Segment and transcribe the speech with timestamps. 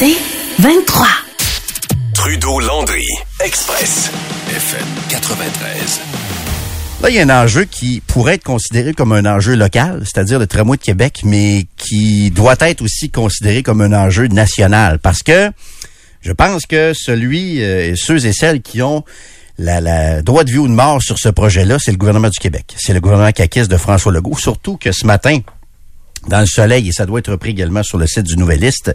[0.00, 0.16] C'est
[0.60, 1.06] 23.
[2.14, 3.04] Trudeau-Landry,
[3.44, 4.10] Express,
[4.48, 6.00] FM 93.
[7.02, 10.38] Là, il y a un enjeu qui pourrait être considéré comme un enjeu local, c'est-à-dire
[10.38, 15.00] le tramway de Québec, mais qui doit être aussi considéré comme un enjeu national.
[15.00, 15.50] Parce que
[16.22, 19.04] je pense que celui, euh, ceux et celles qui ont
[19.58, 22.38] la, la droit de vie ou de mort sur ce projet-là, c'est le gouvernement du
[22.38, 22.74] Québec.
[22.78, 24.38] C'est le gouvernement caquiste de François Legault.
[24.38, 25.40] Surtout que ce matin,
[26.28, 28.94] dans le soleil, et ça doit être repris également sur le site du Nouvelliste,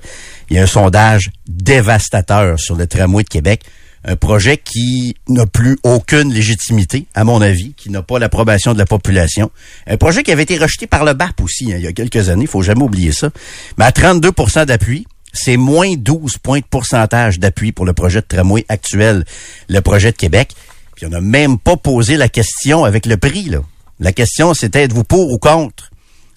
[0.50, 3.64] il y a un sondage dévastateur sur le tramway de Québec.
[4.08, 8.78] Un projet qui n'a plus aucune légitimité, à mon avis, qui n'a pas l'approbation de
[8.78, 9.50] la population.
[9.88, 12.30] Un projet qui avait été rejeté par le BAP aussi, hein, il y a quelques
[12.30, 13.32] années, il faut jamais oublier ça.
[13.80, 18.28] Mais à 32% d'appui, c'est moins 12 points de pourcentage d'appui pour le projet de
[18.28, 19.26] tramway actuel,
[19.70, 20.52] le projet de Québec.
[20.96, 23.46] Puis on n'a même pas posé la question avec le prix.
[23.46, 23.60] Là.
[24.00, 25.92] La question, c'était êtes-vous pour ou contre?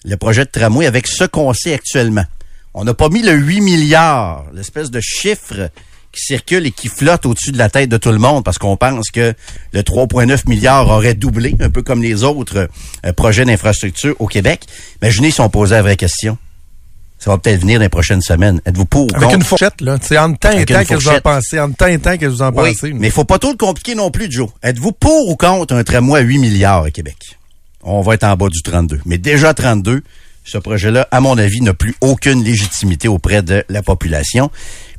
[0.05, 2.25] Le projet de tramway avec ce qu'on sait actuellement.
[2.73, 5.69] On n'a pas mis le 8 milliards, l'espèce de chiffre
[6.11, 8.77] qui circule et qui flotte au-dessus de la tête de tout le monde parce qu'on
[8.77, 9.33] pense que
[9.73, 12.67] le 3,9 milliards aurait doublé, un peu comme les autres
[13.05, 14.61] euh, projets d'infrastructure au Québec.
[15.01, 16.37] Imaginez si on posait la vraie question.
[17.19, 18.61] Ça va peut-être venir dans les prochaines semaines.
[18.65, 19.23] Êtes-vous pour ou contre?
[19.23, 19.97] Avec une fourchette, là.
[20.01, 21.59] C'est en temps et Avec temps une que vous en pensez.
[21.59, 22.93] En temps et temps que vous en Oui, pensez.
[22.93, 24.49] mais il faut pas trop le compliquer non plus, Joe.
[24.63, 27.37] Êtes-vous pour ou contre un tramway à 8 milliards à Québec?
[27.83, 29.01] On va être en bas du 32.
[29.05, 30.01] Mais déjà 32,
[30.43, 34.49] ce projet-là, à mon avis, n'a plus aucune légitimité auprès de la population.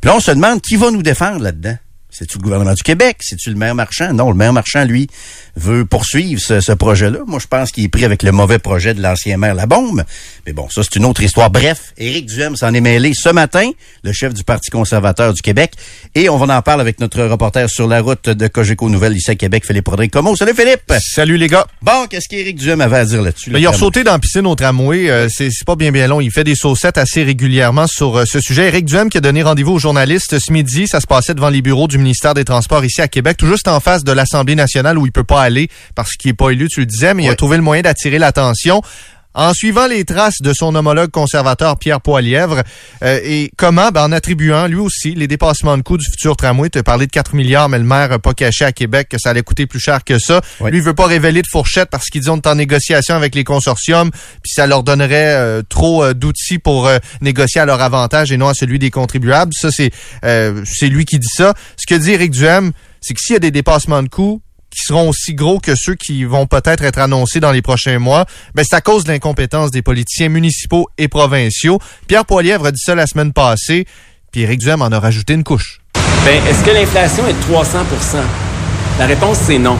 [0.00, 1.76] Puis là, on se demande qui va nous défendre là-dedans.
[2.10, 3.18] C'est-tu le gouvernement du Québec?
[3.20, 4.12] C'est-tu le maire marchand?
[4.12, 5.08] Non, le maire marchand, lui,
[5.56, 7.20] veut poursuivre ce, ce projet-là.
[7.26, 10.04] Moi, je pense qu'il est pris avec le mauvais projet de l'ancien maire La Bombe.
[10.46, 11.50] Mais bon, ça, c'est une autre histoire.
[11.50, 13.70] Bref, Éric Duhem s'en est mêlé ce matin,
[14.02, 15.72] le chef du Parti conservateur du Québec.
[16.14, 19.34] Et on va en parler avec notre reporter sur la route de Cogeco Nouvelle à
[19.34, 20.10] Québec, Philippe Rodrigue.
[20.10, 20.34] Comment?
[20.34, 20.92] Salut, Philippe!
[20.98, 21.66] Salut les gars.
[21.82, 23.50] Bon, qu'est-ce qu'Éric Duhem avait à dire là-dessus?
[23.50, 25.10] Mais le il a sauté dans la piscine au tramway.
[25.10, 26.20] euh, c'est c'est pas bien bien long.
[26.20, 28.68] Il fait des saucettes assez régulièrement sur euh, ce sujet.
[28.68, 30.88] Éric Duhem qui a donné rendez-vous aux journalistes ce midi.
[30.88, 33.68] Ça se passait devant les bureaux du ministère des Transports ici à Québec, tout juste
[33.68, 36.68] en face de l'Assemblée nationale où il peut pas aller parce qu'il est pas élu,
[36.68, 38.82] tu le disais, mais il a trouvé le moyen d'attirer l'attention.
[39.32, 42.62] En suivant les traces de son homologue conservateur Pierre Poilièvre,
[43.04, 43.90] euh, et comment?
[43.90, 46.68] Ben, en attribuant lui aussi les dépassements de coûts du futur tramway.
[46.68, 49.18] Tu as parlé de 4 milliards, mais le maire a pas caché à Québec que
[49.18, 50.40] ça allait coûter plus cher que ça.
[50.60, 50.70] Ouais.
[50.70, 53.34] Lui, il veut pas révéler de fourchette parce qu'il dit on est en négociation avec
[53.36, 58.32] les consortiums, puis ça leur donnerait euh, trop euh, d'outils pour négocier à leur avantage
[58.32, 59.52] et non à celui des contribuables.
[59.54, 59.90] Ça, c'est
[60.24, 61.54] euh, c'est lui qui dit ça.
[61.76, 64.80] Ce que dit Éric Duhem, c'est que s'il y a des dépassements de coûts qui
[64.82, 68.64] seront aussi gros que ceux qui vont peut-être être annoncés dans les prochains mois, ben
[68.68, 71.78] c'est à cause de l'incompétence des politiciens municipaux et provinciaux.
[72.06, 73.86] Pierre Poilièvre a dit ça la semaine passée,
[74.32, 75.80] puis Éric Duhem en a rajouté une couche.
[76.24, 78.18] Ben, est-ce que l'inflation est de 300%
[78.98, 79.76] La réponse, c'est non.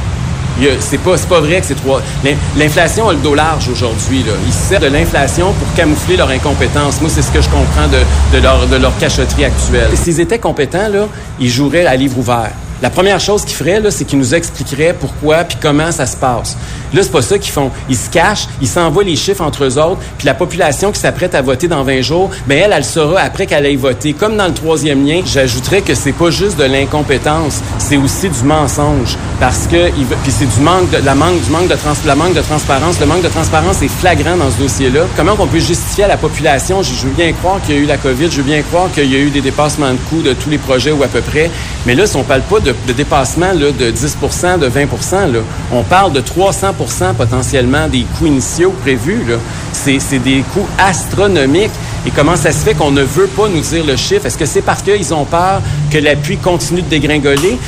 [0.80, 2.02] C'est pas, pas vrai que c'est 3.
[2.24, 4.24] l'in- L'inflation a le dos large aujourd'hui.
[4.46, 7.00] Ils se servent de l'inflation pour camoufler leur incompétence.
[7.00, 8.00] Moi, c'est ce que je comprends de,
[8.36, 9.88] de leur, de leur cachotterie actuelle.
[9.96, 11.06] S'ils étaient compétents, là,
[11.38, 12.50] ils joueraient à livre ouvert.
[12.82, 16.56] La première chose qu'ils feraient, c'est qu'ils nous expliqueraient pourquoi puis comment ça se passe.
[16.94, 17.70] Là, c'est pas ça qu'ils font.
[17.88, 21.34] Ils se cachent, ils s'envoient les chiffres entre eux autres, puis la population qui s'apprête
[21.34, 24.14] à voter dans 20 jours, ben elle, elle le saura après qu'elle ait voté.
[24.14, 28.42] Comme dans le troisième lien, j'ajouterais que c'est pas juste de l'incompétence, c'est aussi du
[28.44, 32.14] mensonge, parce que puis c'est du manque de la manque du manque de trans, la
[32.14, 33.00] manque de transparence.
[33.00, 35.06] Le manque de transparence est flagrant dans ce dossier-là.
[35.16, 36.82] Comment qu'on peut justifier à la population?
[36.82, 39.10] Je veux bien croire qu'il y a eu la COVID, je veux bien croire qu'il
[39.10, 41.50] y a eu des dépassements de coûts de tous les projets ou à peu près,
[41.86, 45.40] mais là, si on parle pas de, de dépassement là, de 10% de 20% là,
[45.72, 49.24] on parle de 300% potentiellement des coûts initiaux prévus.
[49.26, 49.36] là.
[49.72, 51.70] C'est des coûts astronomiques.
[52.06, 54.26] Et comment ça se fait qu'on ne veut pas nous dire le chiffre?
[54.26, 57.58] Est-ce que c'est parce qu'ils ont peur que l'appui continue de dégringoler?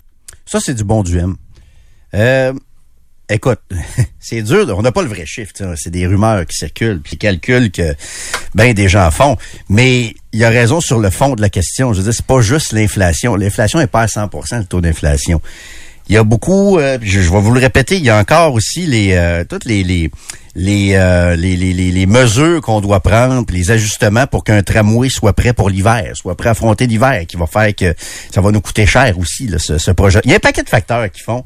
[0.44, 1.36] Ça, c'est du bon Duhem.
[2.14, 2.52] Euh,
[3.28, 3.60] écoute,
[4.20, 4.66] c'est dur.
[4.76, 5.52] On n'a pas le vrai chiffre.
[5.76, 7.94] C'est des rumeurs qui circulent, puis calculs que
[8.54, 9.36] ben des gens font.
[9.68, 11.92] Mais il a raison sur le fond de la question.
[11.92, 13.36] Je veux dire, c'est pas juste l'inflation.
[13.36, 15.40] L'inflation n'est pas à 100% le taux d'inflation.
[16.08, 18.86] Il y a beaucoup, euh, je, vais vous le répéter, il y a encore aussi
[18.86, 20.10] les euh, toutes les les
[20.54, 25.32] les, euh, les, les, les, mesures qu'on doit prendre, les ajustements pour qu'un tramway soit
[25.32, 27.94] prêt pour l'hiver, soit prêt à affronter l'hiver, qui va faire que
[28.30, 30.20] ça va nous coûter cher aussi, ce, ce projet.
[30.24, 31.44] Il y a un paquet de facteurs qui font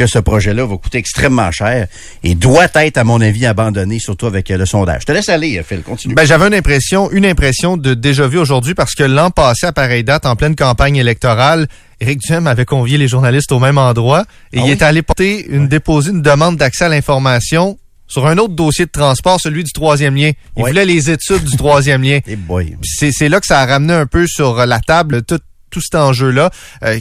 [0.00, 1.86] que ce projet-là va coûter extrêmement cher
[2.24, 5.02] et doit être, à mon avis, abandonné, surtout avec euh, le sondage.
[5.02, 6.14] Je te laisse aller, Phil, continue.
[6.14, 9.72] Ben, j'avais une impression, une impression de déjà vu aujourd'hui parce que l'an passé, à
[9.72, 11.68] pareille date, en pleine campagne électorale,
[12.00, 14.22] Éric Duhem avait convié les journalistes au même endroit
[14.54, 14.70] et Ah il oui?
[14.70, 18.90] est allé porter une déposer une demande d'accès à l'information sur un autre dossier de
[18.90, 20.30] transport, celui du troisième lien.
[20.56, 22.20] Il voulait les études du troisième lien.
[22.26, 22.76] Eh boy.
[22.80, 25.80] Puis C'est c'est là que ça a ramené un peu sur la table toute tout
[25.80, 26.50] cet enjeu-là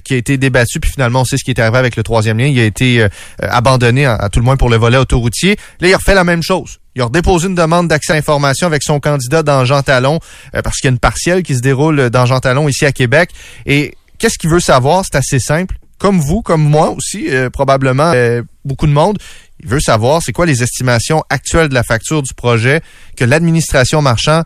[0.03, 2.37] qui a été débattu, puis finalement, on sait ce qui est arrivé avec le troisième
[2.37, 2.45] lien.
[2.45, 3.07] Il a été
[3.39, 5.57] abandonné, à, tout le moins pour le volet autoroutier.
[5.79, 6.79] Là, il refait la même chose.
[6.95, 10.19] Il a redéposé une demande d'accès à l'information avec son candidat dans Jean Talon,
[10.51, 13.31] parce qu'il y a une partielle qui se déroule dans Jean Talon ici à Québec.
[13.65, 15.03] Et qu'est-ce qu'il veut savoir?
[15.05, 15.75] C'est assez simple.
[15.97, 18.13] Comme vous, comme moi aussi, probablement
[18.63, 19.17] beaucoup de monde,
[19.61, 22.81] il veut savoir c'est quoi les estimations actuelles de la facture du projet
[23.17, 24.43] que l'administration marchand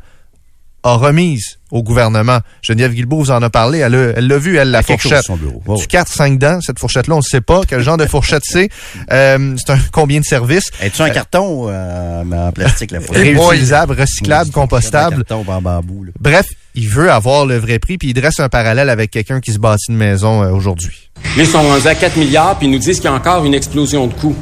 [0.83, 2.39] a remise au gouvernement.
[2.61, 3.79] Geneviève Guilbeault vous en a parlé.
[3.79, 5.25] Elle l'a vu, elle, la fourchette.
[5.29, 8.69] Du 4-5 dents, cette fourchette-là, on ne sait pas quel genre de fourchette c'est?
[9.11, 10.69] Euh, c'est un combien de services?
[10.79, 13.23] Es-tu un euh, carton euh, en plastique, la fourchette?
[13.23, 15.15] Réutilisable, recyclable, compostable.
[15.15, 16.05] Un carton en bambou.
[16.19, 19.51] Bref, il veut avoir le vrai prix, puis il dresse un parallèle avec quelqu'un qui
[19.51, 21.09] se bâtit une maison aujourd'hui.
[21.37, 23.55] Ils sont rendus à 4 milliards, puis ils nous disent qu'il y a encore une
[23.55, 24.35] explosion de coûts.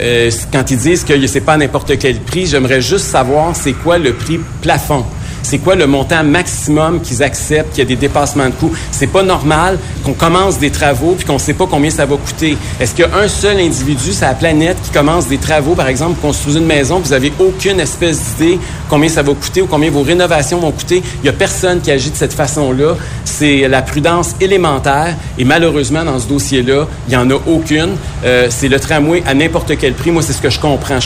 [0.00, 3.98] Euh, quand ils disent que c'est pas n'importe quel prix, j'aimerais juste savoir c'est quoi
[3.98, 5.04] le prix plafond
[5.42, 8.72] c'est quoi le montant maximum qu'ils acceptent, qu'il y a des dépassements de coûts?
[8.90, 12.56] C'est pas normal qu'on commence des travaux puis qu'on sait pas combien ça va coûter.
[12.80, 15.88] Est-ce qu'il y a un seul individu sur la planète qui commence des travaux, par
[15.88, 18.58] exemple, pour construire une maison, vous avez aucune espèce d'idée
[18.88, 21.02] combien ça va coûter ou combien vos rénovations vont coûter?
[21.22, 22.96] Il y a personne qui agit de cette façon-là.
[23.24, 27.90] C'est la prudence élémentaire et malheureusement, dans ce dossier-là, il y en a aucune.
[28.24, 30.10] Euh, c'est le tramway à n'importe quel prix.
[30.10, 30.98] Moi, c'est ce que je comprends.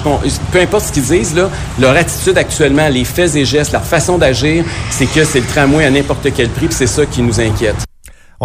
[0.51, 4.19] peu importe ce qu'ils disent, là, leur attitude actuellement, les faits et gestes, leur façon
[4.91, 7.94] c'est que c'est le tramway à n'importe quel prix, c'est ça qui nous inquiète.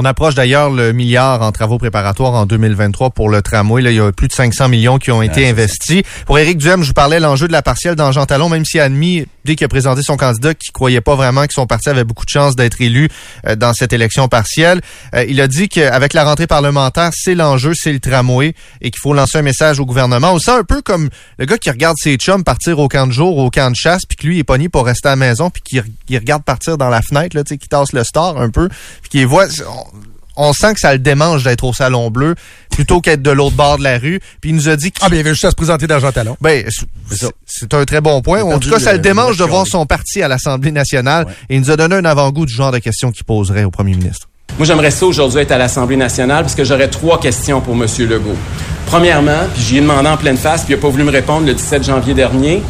[0.01, 3.81] On approche d'ailleurs le milliard en travaux préparatoires en 2023 pour le tramway.
[3.81, 6.04] Là, il y a plus de 500 millions qui ont été investis.
[6.25, 8.80] Pour Éric Duhem, je vous parlais l'enjeu de la partielle dans Jean Talon, même s'il
[8.80, 11.90] a admis, dès qu'il a présenté son candidat, qu'il croyait pas vraiment que son parti
[11.90, 13.10] avait beaucoup de chances d'être élu
[13.46, 14.80] euh, dans cette élection partielle.
[15.16, 19.02] Euh, il a dit qu'avec la rentrée parlementaire, c'est l'enjeu, c'est le tramway et qu'il
[19.02, 20.31] faut lancer un message au gouvernement.
[20.31, 23.12] On sent un peu comme le gars qui regarde ses chums partir au camp de
[23.12, 25.18] jour, au camp de chasse, puis que lui il est pogné pour rester à la
[25.18, 28.69] maison, puis qui regarde partir dans la fenêtre, là, qui tasse le star un peu,
[29.02, 29.88] puis qui voit on
[30.53, 32.36] sent que ça le démange d'être au Salon Bleu
[32.69, 34.19] plutôt qu'être de l'autre bord de la rue.
[34.41, 36.12] Puis il nous a dit Ah, bien, il avait juste à se présenter dans Jean
[36.12, 36.38] Talon.
[36.41, 36.65] Ben,
[37.45, 38.41] c'est un très bon point.
[38.44, 41.27] En tout cas, ça le démange de voir son parti à l'Assemblée nationale.
[41.50, 43.95] Et il nous a donné un avant-goût du genre de questions qu'il poserait au premier
[43.95, 44.27] ministre.
[44.57, 47.85] Moi, j'aimerais ça aujourd'hui être à l'Assemblée nationale parce que j'aurais trois questions pour M.
[48.00, 48.35] Legault.
[48.88, 51.45] Premièrement, puis j'y ai demandé en pleine face, puis il n'a pas voulu me répondre
[51.45, 52.63] le 17 janvier dernier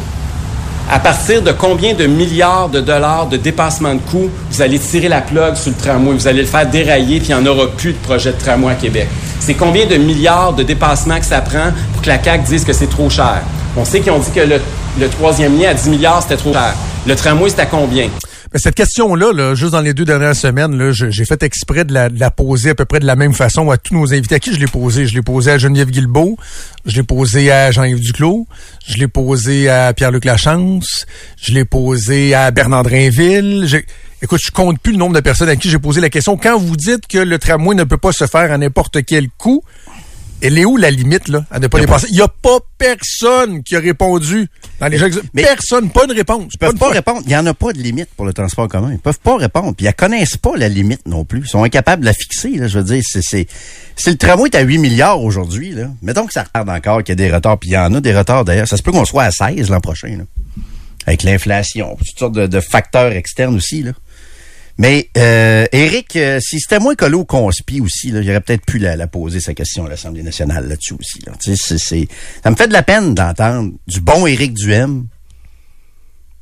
[0.92, 5.08] à partir de combien de milliards de dollars de dépassement de coûts vous allez tirer
[5.08, 7.68] la plug sur le tramway, vous allez le faire dérailler, puis il n'y en aura
[7.68, 9.06] plus de projet de tramway à Québec.
[9.38, 12.72] C'est combien de milliards de dépassements que ça prend pour que la CAQ dise que
[12.72, 13.42] c'est trop cher?
[13.76, 14.60] On sait qu'ils ont dit que le,
[14.98, 16.74] le troisième lien à 10 milliards, c'était trop cher.
[17.06, 18.08] Le tramway, c'est à combien?
[18.58, 22.70] Cette question-là, là, juste dans les deux dernières semaines, j'ai fait exprès de la, poser
[22.70, 24.34] à peu près de la même façon à tous nos invités.
[24.34, 25.06] À qui je l'ai posé?
[25.06, 26.36] Je l'ai posé à Geneviève Guilbeault,
[26.84, 28.48] je l'ai posé à Jean-Yves Duclos,
[28.88, 31.06] je l'ai posé à Pierre-Luc Lachance,
[31.40, 33.68] je l'ai posé à Bernard Drainville.
[34.22, 36.36] Écoute, je compte plus le nombre de personnes à qui j'ai posé la question.
[36.36, 39.62] Quand vous dites que le tramway ne peut pas se faire à n'importe quel coût,
[40.42, 42.06] elle est où la limite, là, à ne pas dépasser?
[42.10, 44.48] Il n'y a pas personne qui a répondu.
[44.78, 44.98] Dans les
[45.34, 46.52] personne, pas une réponse.
[46.54, 47.20] Ils peuvent pas, répondre.
[47.24, 48.92] Il n'y en a pas de limite pour le transport commun.
[48.92, 49.74] Ils peuvent pas répondre.
[49.76, 51.40] Puis ils connaissent pas la limite non plus.
[51.40, 52.68] Ils sont incapables de la fixer, là.
[52.68, 53.46] Je veux dire, c'est, c'est,
[53.96, 57.10] si le tramway est à 8 milliards aujourd'hui, là, mettons que ça retarde encore, qu'il
[57.10, 58.68] y a des retards, puis il y en a des retards d'ailleurs.
[58.68, 60.24] Ça se peut qu'on soit à 16 l'an prochain, là.
[61.06, 63.92] Avec l'inflation, toutes sortes de, de facteurs externes aussi, là.
[64.80, 69.06] Mais euh, Eric, euh, si c'était moins colo conspi aussi, là, j'aurais peut-être pu la,
[69.06, 71.18] poser sa question à l'Assemblée nationale là-dessus aussi.
[71.26, 71.32] Là.
[71.38, 72.08] C'est,
[72.42, 75.06] ça me fait de la peine d'entendre du bon Éric Duhem.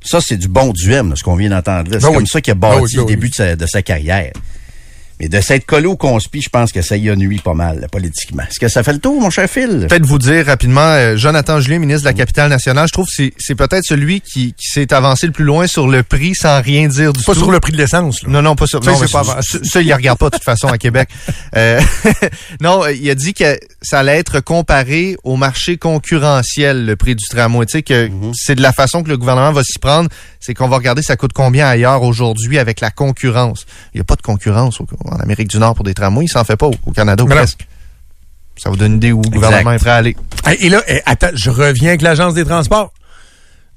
[0.01, 1.99] Ça, c'est du bon Duhem, ce qu'on vient d'entendre là.
[1.99, 4.31] C'est ben comme ça qu'il a bâti ben le ben début de sa carrière.
[5.19, 7.87] Mais de cette collé au conspi, je pense que ça y a nuit pas mal,
[7.91, 8.43] politiquement.
[8.43, 9.87] Est-ce que ça fait le tour, mon cher Phil?
[9.89, 13.29] Peut-être vous dire rapidement, euh, Jonathan Julien, ministre de la Capitale nationale, je trouve que
[13.37, 17.11] c'est peut-être celui qui, s'est avancé le plus loin sur le prix sans rien dire
[17.11, 17.25] du tout.
[17.25, 18.23] Pas sur le prix de l'essence.
[18.27, 18.81] Non, non, pas sur...
[18.81, 21.09] Ça, non, pas, ça, il regarde pas de toute façon à Québec.
[21.55, 21.81] Euh,
[22.61, 27.25] non, il a dit que ça allait être comparé au marché concurrentiel, le prix du
[27.25, 27.65] tramway.
[27.65, 28.33] Tu sais, que mhm.
[28.35, 31.17] c'est de la façon que le gouvernement va s'y prendre, c'est qu'on va regarder ça
[31.17, 33.65] coûte combien ailleurs aujourd'hui avec la concurrence.
[33.93, 36.29] Il n'y a pas de concurrence au, en Amérique du Nord pour des tramways, il
[36.29, 37.67] s'en fait pas au, Canada ou presque.
[38.57, 40.17] Ça vous donne une idée où le gouvernement est prêt à aller.
[40.59, 42.91] Et là, eh, attends, je reviens avec l'Agence des transports.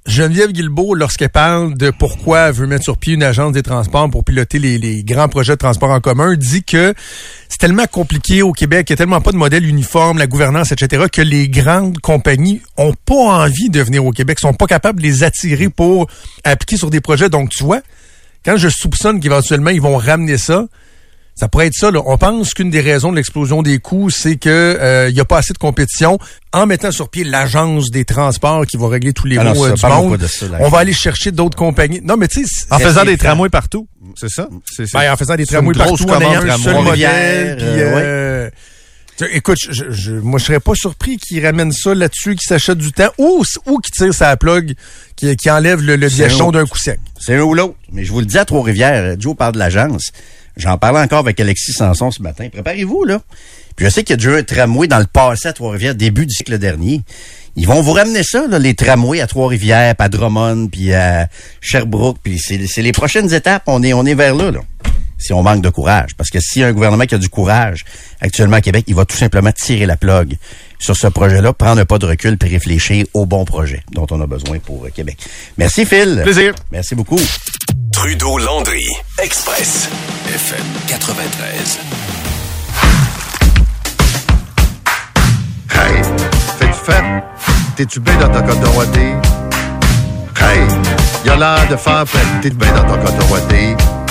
[0.06, 4.10] Geneviève Guilbeault, lorsqu'elle parle de pourquoi elle veut mettre sur pied une agence des transports
[4.10, 6.92] pour piloter les, grands projets de transport en commun, dit que
[7.48, 10.72] c'est tellement compliqué au Québec, il n'y a tellement pas de modèle uniforme, la gouvernance,
[10.72, 15.00] etc., que les grandes compagnies ont pas envie de venir au Québec, sont pas capables
[15.00, 16.08] de les attirer pour
[16.42, 17.28] appliquer sur des projets.
[17.28, 17.80] Donc, tu vois,
[18.44, 20.66] quand je soupçonne qu'éventuellement ils vont ramener ça,
[21.34, 21.90] Ça pourrait être ça.
[21.90, 22.00] Là.
[22.04, 25.38] On pense qu'une des raisons de l'explosion des coûts, c'est que il y a pas
[25.38, 26.18] assez de compétition.
[26.52, 29.70] En mettant sur pied l'agence des transports qui va régler tous les Alors, maux ça,
[29.72, 32.00] euh, du monde, ça, on va aller chercher d'autres compagnies.
[32.04, 33.88] Non, mais tu sais, En faisant des tramways partout.
[34.14, 34.48] C'est ça?
[34.70, 37.56] C'est, Ben, en faisant des tramways partout, en ayant un seul modèle.
[37.56, 38.50] Puis, euh,
[39.22, 42.76] euh, écoute, je, je- moi, je serais pas surpris qu'ils ramènent ça là-dessus, qu'ils s'achètent
[42.78, 44.74] du temps, ou, ou qu'ils tirent sa plug,
[45.16, 47.00] qui, qui enlève le, le d'un coup sec.
[47.18, 47.76] C'est un ou l'autre.
[47.90, 50.12] Mais je vous le dis à Trois-Rivières, Joe parle de l'agence.
[50.56, 52.48] J'en parlais encore avec Alexis Sanson ce matin.
[52.52, 53.20] Préparez-vous, là.
[53.76, 56.26] Puis je sais qu'il y a déjà un tramway dans le passé à Trois-Rivières, début
[56.26, 57.02] du cycle dernier.
[57.56, 61.28] Ils vont vous ramener ça, là, les tramways à Trois-Rivières, à Drummond, puis à
[61.60, 62.18] Sherbrooke.
[62.22, 63.64] Puis c'est c'est les prochaines étapes.
[63.66, 64.60] On est, on est vers là, là.
[65.18, 66.14] Si on manque de courage.
[66.16, 67.84] Parce que s'il y a un gouvernement qui a du courage
[68.20, 70.36] actuellement à Québec, il va tout simplement tirer la plug
[70.82, 74.20] sur ce projet-là, prendre un pas de recul puis réfléchir au bon projet dont on
[74.20, 75.16] a besoin pour euh, Québec.
[75.56, 76.20] Merci, Phil.
[76.22, 76.54] Plaisir.
[76.72, 77.20] Merci beaucoup.
[77.92, 78.84] Trudeau-Landry,
[79.22, 79.88] Express,
[80.26, 81.78] FM 93.
[85.70, 86.02] Hey,
[86.58, 87.04] fais-tu fête?
[87.76, 89.00] T'es-tu bien dans ton coton ouaté?
[90.40, 90.66] Hey,
[91.24, 94.01] y'a l'air de faire fête, t'es bien dans ton coton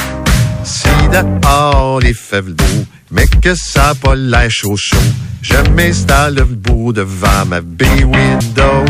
[1.12, 4.98] dehors les fèves beau, mais que ça pas l'air chaud chaud,
[5.42, 8.86] je m'installe le bout devant ma bay window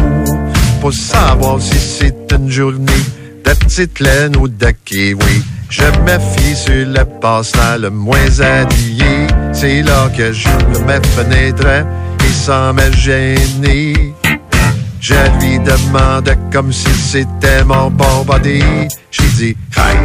[0.79, 3.05] pour savoir si c'est une journée
[3.45, 5.43] de petite laine ou de kiwi.
[5.69, 9.27] Je me fie sur le passe-temps le moins habillé.
[9.53, 11.85] C'est là que j'ouvre mes fenêtres
[12.25, 14.13] et sans me gêner.
[14.99, 18.61] Je lui demande comme si c'était mon bon body.
[19.11, 19.97] J'ai dit, hey?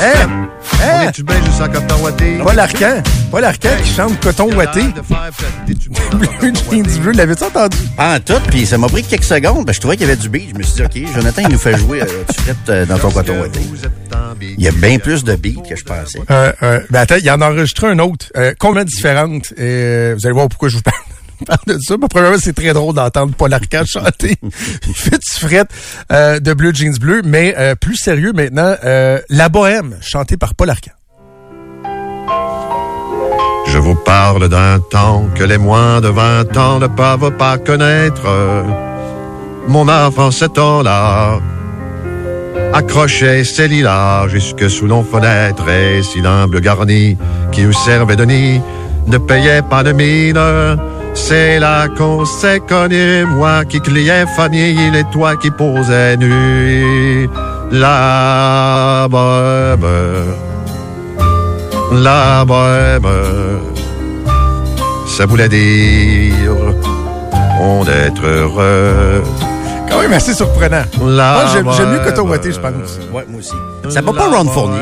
[0.00, 0.48] Hein?
[0.84, 2.38] On est-tu bien juste en coton ouaté?
[2.42, 3.02] Paul Arcan.
[3.30, 4.82] Paul Arcan qui chante coton ouaté.
[7.00, 7.76] Bleu l'avais-tu entendu?
[7.96, 9.64] Pas en tout, puis ça m'a pris quelques secondes.
[9.64, 10.50] Ben, je trouvais qu'il y avait du beat.
[10.52, 12.98] Je me suis dit, OK, Jonathan, il nous fait jouer euh, tu frettes, euh, dans
[12.98, 13.60] ton coton ouaté.
[14.58, 16.18] Il y a bien plus de beats que je pensais.
[16.30, 19.52] Euh, euh, ben attends, il en a enregistré un autre, euh, complètement différente.
[19.56, 20.96] Et, euh, vous allez voir pourquoi je vous parle,
[21.42, 21.96] parle de ça.
[22.00, 24.36] Mais premièrement, c'est très drôle d'entendre Paul Arcand chanter
[24.94, 25.68] Fais-tu frette
[26.10, 27.22] euh, de Bleu Jeans Bleu.
[27.24, 30.92] Mais euh, plus sérieux maintenant, euh, La Bohème, chantée par Paul Arcand.
[33.66, 38.22] Je vous parle d'un temps que les moins de 20 ans ne peuvent pas connaître.
[39.66, 41.38] Mon enfant, ce temps-là,
[42.72, 47.16] accrochait ses lilas jusque sous nos fenêtres et si l'humble garni
[47.50, 48.60] qui nous servait de nid
[49.06, 50.38] ne payait pas de mine.
[51.14, 57.28] C'est là qu'on s'est connu, moi qui criais Fanny, il et toi qui posais nu.
[57.70, 59.86] La bohème
[61.92, 63.08] la bohème.
[65.06, 66.56] Ça voulait dire
[67.60, 69.22] on d'être heureux.
[69.88, 70.82] Quand même assez surprenant.
[71.04, 71.98] La Moi, j'aime mieux.
[72.04, 72.98] Coton Ouaté, je pense.
[73.12, 73.52] Ouais, moi aussi.
[73.88, 74.80] Ça va pas Ron Fournier.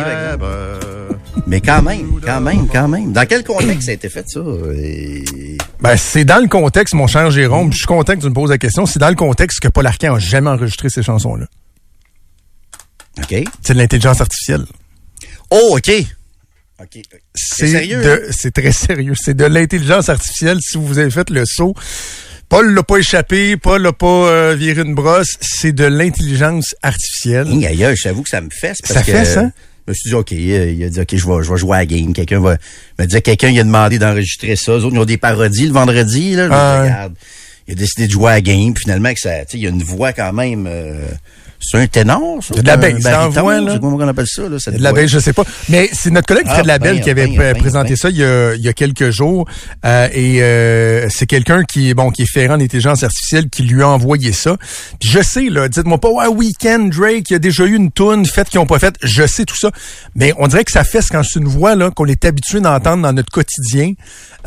[1.50, 3.12] Mais quand même, quand même, quand même.
[3.12, 4.38] Dans quel contexte ça a été fait, ça?
[4.78, 8.33] Et- Ben, c'est dans le contexte, mon cher Jérôme, je suis content que tu me
[8.33, 11.47] poses la question, c'est dans le contexte que Paul Arcand a jamais enregistré ces chansons-là.
[13.19, 13.35] OK.
[13.62, 14.64] C'est de l'intelligence artificielle.
[15.50, 15.90] Oh, OK.
[16.80, 17.02] OK.
[17.35, 19.14] C'est sérieux, de- C'est très sérieux.
[19.21, 20.59] C'est de l'intelligence artificielle.
[20.62, 21.75] Si vous avez fait le saut,
[22.49, 25.35] Paul l'a pas échappé, Paul l'a pas euh, viré une brosse.
[25.40, 27.49] C'est de l'intelligence artificielle.
[27.49, 28.78] Aïe, aïe, j'avoue que ça me fesse.
[28.83, 29.52] Parce Ça que, fesse, hein?
[29.91, 31.81] Je me suis dit, OK, il a dit, OK, je vais, je vais jouer à
[31.81, 32.13] la game.
[32.13, 32.57] Quelqu'un va,
[32.99, 34.77] me disait, quelqu'un, il a demandé d'enregistrer ça.
[34.77, 36.47] Les autres, ils ont des parodies le vendredi, là.
[36.47, 37.15] Je Ah, regarde.
[37.67, 38.73] Il a décidé de jouer à la game.
[38.73, 41.09] Puis finalement, que ça, tu sais, il y a une voix quand même, euh,
[41.61, 42.55] c'est un ténor, ça?
[42.55, 43.73] De la baryton, voix, là.
[43.75, 44.59] C'est comment on appelle ça, là?
[44.59, 45.45] cette De la baisse, je sais pas.
[45.69, 47.97] Mais c'est notre collègue Ah, Fred Labelle ben, qui avait ben, ben, présenté ben.
[47.97, 49.47] ça il y a, il y a quelques jours.
[49.85, 53.83] Euh, et euh, c'est quelqu'un qui est bon, qui est ferrant d'intelligence artificielle qui lui
[53.83, 54.57] a envoyé ça.
[54.99, 57.90] Puis je sais, là, dites-moi pas ouais, Weekend, Drake, il y a déjà eu une
[57.90, 58.95] toune, faite qu'ils ont pas faite.
[59.02, 59.71] Je sais tout ça.
[60.14, 63.02] Mais on dirait que ça fesse quand c'est une voix là qu'on est habitué d'entendre
[63.02, 63.93] dans notre quotidien.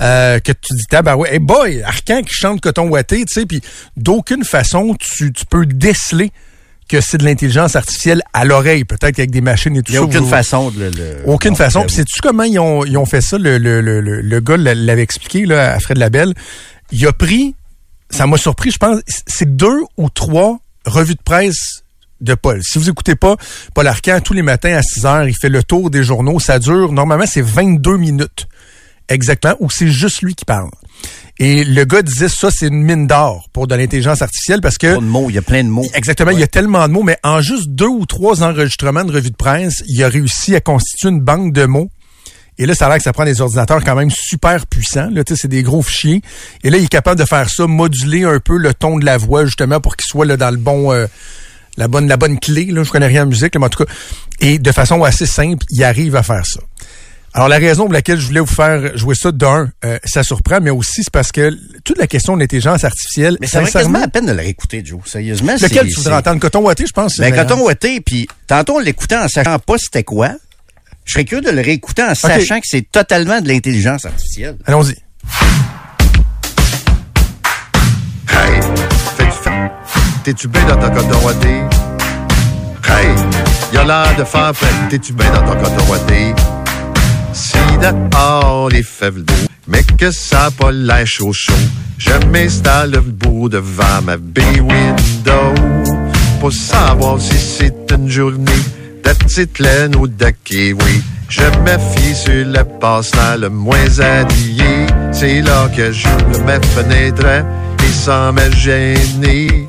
[0.02, 3.34] Euh, que tu dis, ah ben ouais, hey boy, Arcan qui chante coton ouaté, tu
[3.42, 3.62] sais, puis
[3.96, 6.32] d'aucune façon tu, tu peux déceler
[6.90, 9.98] que c'est de l'intelligence artificielle à l'oreille, peut-être avec des machines et tout Il n'y
[9.98, 10.06] a ça.
[10.06, 10.90] aucune vous- façon de le...
[10.90, 11.82] le- aucune non, façon.
[11.86, 13.38] Puis sais-tu comment ils ont, ils ont fait ça?
[13.38, 16.34] Le, le, le, le, le gars l'a- l'avait expliqué là, à Fred Labelle.
[16.92, 17.56] Il a pris,
[18.10, 21.84] ça m'a surpris, je pense, c'est deux ou trois revues de presse
[22.22, 22.62] de Paul.
[22.64, 23.36] Si vous écoutez pas
[23.74, 26.40] Paul Arcand, tous les matins à 6 heures, il fait le tour des journaux.
[26.40, 28.48] Ça dure, normalement, c'est 22 minutes.
[29.10, 30.70] Exactement, où c'est juste lui qui parle.
[31.40, 34.94] Et le gars disait ça, c'est une mine d'or pour de l'intelligence artificielle parce que
[34.94, 35.86] Trop de mots, il y a plein de mots.
[35.96, 39.12] Exactement, il y a tellement de mots, mais en juste deux ou trois enregistrements de
[39.12, 41.90] revues de presse, il a réussi à constituer une banque de mots.
[42.60, 45.10] Et là, ça a l'air que ça prend des ordinateurs quand même super puissants.
[45.12, 46.22] Là, tu sais, c'est des gros fichiers.
[46.64, 49.18] Et là, il est capable de faire ça, moduler un peu le ton de la
[49.18, 51.08] voix, justement, pour qu'il soit là, dans le bon, euh,
[51.78, 52.66] la bonne, la bonne clé.
[52.66, 53.92] Là, je connais rien en musique, là, mais en tout cas,
[54.40, 56.60] et de façon assez simple, il arrive à faire ça.
[57.36, 60.60] Alors, la raison pour laquelle je voulais vous faire jouer ça, d'un, euh, ça surprend,
[60.62, 61.50] mais aussi c'est parce que
[61.84, 63.38] toute la question de l'intelligence artificielle...
[63.42, 65.00] Mais ça vaut sincèrement, quasiment la peine de le réécouter, Joe.
[65.06, 65.68] Sérieusement, c'est...
[65.68, 66.40] Lequel tu voudrais entendre?
[66.40, 67.18] Coton Watté, je pense.
[67.18, 70.30] Ben, coton ouaté, puis tantôt on l'écoutait en sachant pas c'était quoi.
[71.06, 74.58] Je serais curieux de le réécouter en sachant que c'est totalement de l'intelligence artificielle.
[74.68, 74.96] Allons-y.
[78.30, 78.62] Hey,
[79.18, 79.72] fais-tu fa-
[80.24, 81.50] T'es-tu bien dans ton coton ouaté?
[82.88, 83.08] Hey,
[83.74, 84.52] y a l'air de faire.
[84.92, 86.34] T'es-tu bien dans ton coton ouaté?
[87.84, 89.34] Dehors les fèves d'eau,
[89.68, 91.52] mais que ça pas l'air chaud chaud,
[91.98, 95.54] je m'installe debout devant ma bay window
[96.40, 98.64] pour savoir si c'est une journée
[99.04, 101.04] de petite laine ou de kiwi.
[101.28, 104.88] Je me fie sur le passe-temps le moins habillé.
[105.12, 107.44] C'est là que j'ouvre mes fenêtres
[107.86, 109.68] et sans me gêner.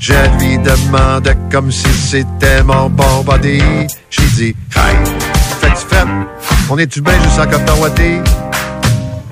[0.00, 3.22] Je lui demande comme si c'était mon bon.
[3.42, 4.96] J'ai dit, hey,
[6.70, 8.20] On est-tu bien juste en coton ouaté?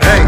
[0.00, 0.22] Hey,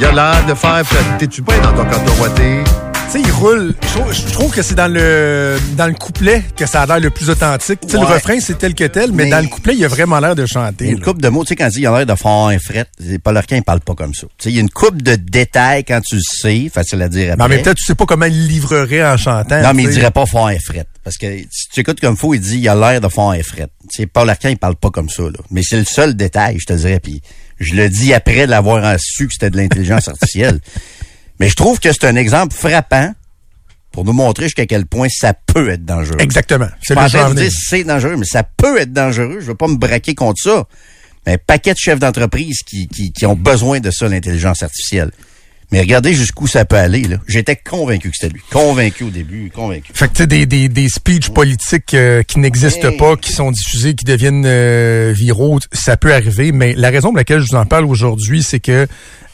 [0.00, 1.18] y a l'air de faire fête.
[1.18, 2.64] T'es-tu bien dans ton coton ouaté?
[3.12, 3.74] Tu sais, il roule.
[4.12, 7.28] Je trouve, que c'est dans le dans le couplet que ça a l'air le plus
[7.28, 7.80] authentique.
[7.92, 10.36] Le refrain, c'est tel que tel, mais, Mais- dans le couplet, il a vraiment l'air
[10.36, 10.86] de chanter.
[10.90, 11.04] Une là.
[11.04, 12.86] coupe de mots, tu sais, quand il dit il a l'air de fort un fret,
[13.24, 14.28] Paul Arcand, il parle pas comme ça.
[14.38, 17.08] Tu sais, il y a une coupe de détails quand tu le sais, facile à
[17.08, 17.48] dire Mais après.
[17.56, 19.60] même temps, tu sais pas comment il livrerait en chantant.
[19.60, 20.86] non, mais il dirait pas fort un fret.
[21.02, 23.42] Parce que si tu écoutes comme faut, il dit il a l'air de fort un
[23.42, 23.66] fret.
[23.92, 25.38] Tu sais, Paul Arcand, il parle pas comme ça, là.
[25.50, 27.00] Mais c'est le seul détail, je te dirais.
[27.00, 27.22] Puis
[27.58, 30.60] je le dis après de l'avoir su que c'était de l'intelligence artificielle.
[31.40, 33.12] Mais je trouve que c'est un exemple frappant
[33.92, 36.18] pour nous montrer jusqu'à quel point ça peut être dangereux.
[36.20, 36.68] Exactement.
[36.82, 39.38] C'est le genre dire c'est dangereux, mais ça peut être dangereux.
[39.40, 40.64] Je veux pas me braquer contre ça.
[41.26, 45.10] Mais un paquet de chefs d'entreprise qui, qui, qui ont besoin de ça, l'intelligence artificielle.
[45.72, 47.02] Mais regardez jusqu'où ça peut aller.
[47.02, 47.16] là.
[47.28, 48.42] J'étais convaincu que c'était lui.
[48.50, 49.92] Convaincu au début, convaincu.
[49.94, 52.96] Fait que tu sais, des, des, des speeches politiques euh, qui n'existent Hey.
[52.96, 56.50] pas, qui sont diffusés, qui deviennent euh, viraux, ça peut arriver.
[56.52, 58.88] Mais la raison pour laquelle je vous en parle aujourd'hui, c'est que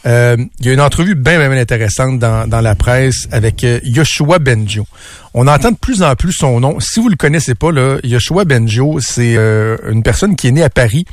[0.06, 3.80] euh, il y a une entrevue bien, bien, intéressante dans, dans la presse avec euh,
[3.82, 4.86] Yoshua Benjo.
[5.34, 6.78] On entend de plus en plus son nom.
[6.78, 10.62] Si vous le connaissez pas, là, Yoshua Benjo, c'est euh, une personne qui est née
[10.62, 11.04] à Paris,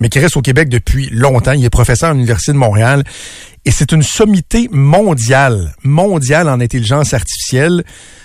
[0.00, 1.52] mais qui reste au Québec depuis longtemps.
[1.52, 3.04] Il est professeur à l'Université de Montréal.
[3.64, 7.84] Et c'est une sommité mondiale, mondiale en intelligence artificielle.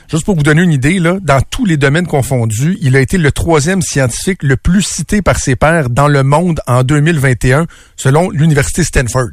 [0.10, 3.18] Juste pour vous donner une idée, là, dans tous les domaines confondus, il a été
[3.18, 7.68] le troisième scientifique le plus cité par ses pairs dans le monde en 2021,
[7.98, 9.32] selon l'Université Stanford.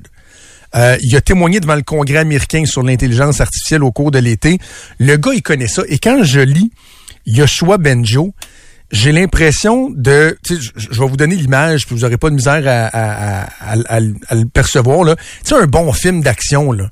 [0.74, 4.58] Euh, il a témoigné devant le Congrès américain sur l'intelligence artificielle au cours de l'été.
[4.98, 5.82] Le gars, il connaît ça.
[5.88, 6.70] Et quand je lis
[7.26, 8.32] Yoshua Benjo,
[8.90, 10.36] j'ai l'impression de...
[10.48, 15.04] Je, vais vous donner l'image, puis vous n'aurez pas de misère à, le- percevoir.
[15.04, 15.16] là.
[15.46, 16.88] Tu un bon film d'action, là.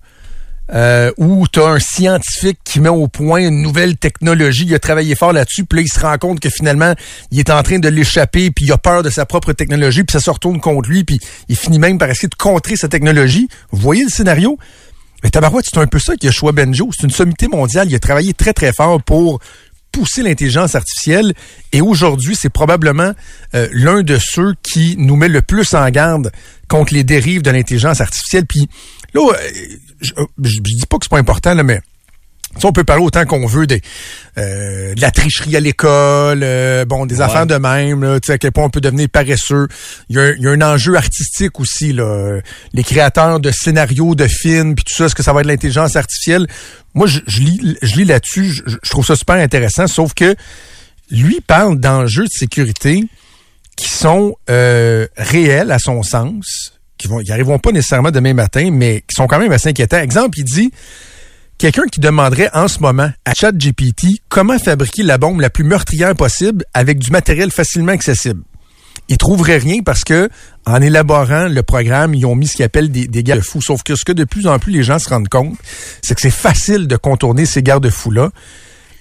[0.72, 4.78] Euh, où tu as un scientifique qui met au point une nouvelle technologie, il a
[4.78, 6.94] travaillé fort là-dessus, puis là, il se rend compte que finalement,
[7.33, 10.12] il est en train de l'échapper, puis il a peur de sa propre technologie, puis
[10.12, 13.48] ça se retourne contre lui, puis il finit même par essayer de contrer sa technologie.
[13.72, 14.59] Vous voyez le scénario?
[15.22, 16.90] Mais tabarouette, c'est un peu ça Yoshua Benjo.
[16.96, 17.88] C'est une sommité mondiale.
[17.90, 19.40] Il a travaillé très, très fort pour
[19.92, 21.35] pousser l'intelligence artificielle.
[21.72, 23.12] Et aujourd'hui, c'est probablement
[23.54, 26.30] euh, l'un de ceux qui nous met le plus en garde
[26.68, 28.46] contre les dérives de l'intelligence artificielle.
[28.46, 28.68] Puis
[29.14, 29.37] là, euh,
[30.01, 31.81] je, je, dis pas que c'est pas important, là, mais
[32.65, 33.81] on peut parler autant qu'on veut des,
[34.37, 38.33] euh, de la tricherie à l'école, euh, bon, des affaires de même, là, tu sais,
[38.33, 39.69] à quel point on peut devenir paresseux.
[40.09, 42.41] Il y, a, un- il y a un enjeu artistique aussi, là.
[42.73, 45.53] Les créateurs de scénarios, de films, puis tout ça, est-ce que ça va être de
[45.53, 46.49] l'intelligence artificielle?
[46.95, 50.35] Moi, je, je lis, je lis là-dessus, je, je trouve ça super intéressant, sauf que
[51.13, 53.05] lui parle d'enjeux de sécurité
[53.77, 58.71] qui sont euh, réels à son sens, qui vont, ils arriveront pas nécessairement demain matin,
[58.73, 60.01] mais qui sont quand même assez inquiétants.
[60.01, 60.71] Exemple, il dit
[61.59, 66.15] quelqu'un qui demanderait en ce moment à ChatGPT comment fabriquer la bombe la plus meurtrière
[66.15, 68.43] possible avec du matériel facilement accessible.
[69.09, 70.29] Ils trouveraient rien parce que
[70.67, 73.61] en élaborant le programme, ils ont mis ce qu'ils appellent des, des garde-fous.
[73.61, 75.57] Sauf que ce que de plus en plus les gens se rendent compte,
[76.03, 78.31] c'est que c'est facile de contourner ces garde-fous-là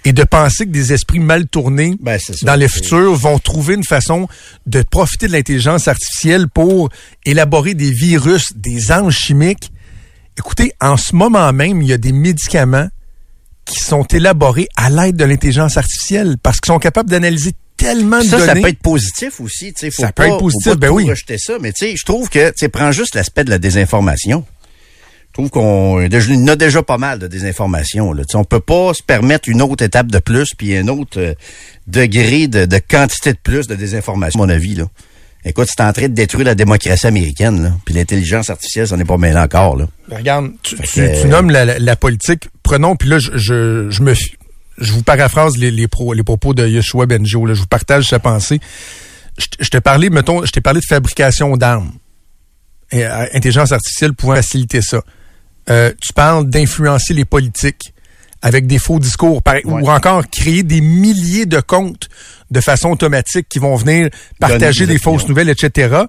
[0.05, 3.83] et de penser que des esprits mal tournés Ben, dans le futur vont trouver une
[3.83, 4.27] façon
[4.65, 6.89] de profiter de l'intelligence artificielle pour
[7.25, 9.71] élaborer des virus, des anges chimiques.
[10.37, 12.87] Écoutez, en ce moment même, il y a des médicaments
[13.65, 18.23] qui sont élaborés à l'aide de l'intelligence artificielle parce qu'ils sont capables d'analyser tellement de
[18.25, 18.61] Ça, ça données.
[18.61, 19.73] peut être positif aussi.
[19.77, 21.09] Faut Ça peut pas, être positif, faut pas ben oui.
[21.09, 24.45] rejeter ça, mais tu sais, je trouve que, tu prends juste l'aspect de la désinformation.
[25.41, 28.11] Je trouve qu'on a déjà pas mal de désinformation.
[28.11, 28.23] Là.
[28.25, 31.17] Tu sais, on peut pas se permettre une autre étape de plus, puis un autre
[31.17, 31.33] euh,
[31.87, 34.75] degré de, de quantité de plus de désinformation, à mon avis.
[34.75, 34.83] Là.
[35.45, 37.71] Écoute, c'est en train de détruire la démocratie américaine, là.
[37.85, 39.77] puis l'intelligence artificielle, ça n'est pas mêlé encore.
[39.77, 39.87] Là.
[40.11, 42.49] Regarde, tu, tu, que- tu nommes la, la- la politique.
[42.61, 46.53] Prenons, puis là, je, je, je me je vous paraphrase les, les, pro- les propos
[46.53, 47.45] de Yoshua Benjo.
[47.45, 48.59] Là, je vous partage sa pensée.
[49.61, 51.93] Je, te parlais, mettons, je t'ai parlé de fabrication d'armes.
[52.93, 55.01] euh, intelligence artificielle pouvant faciliter ça.
[55.69, 57.93] Euh, tu parles d'influencer les politiques
[58.41, 62.07] avec des faux discours, par- ou encore créer des milliers de comptes
[62.51, 66.03] de façon automatique qui vont venir partager des des fausses nouvelles, etc.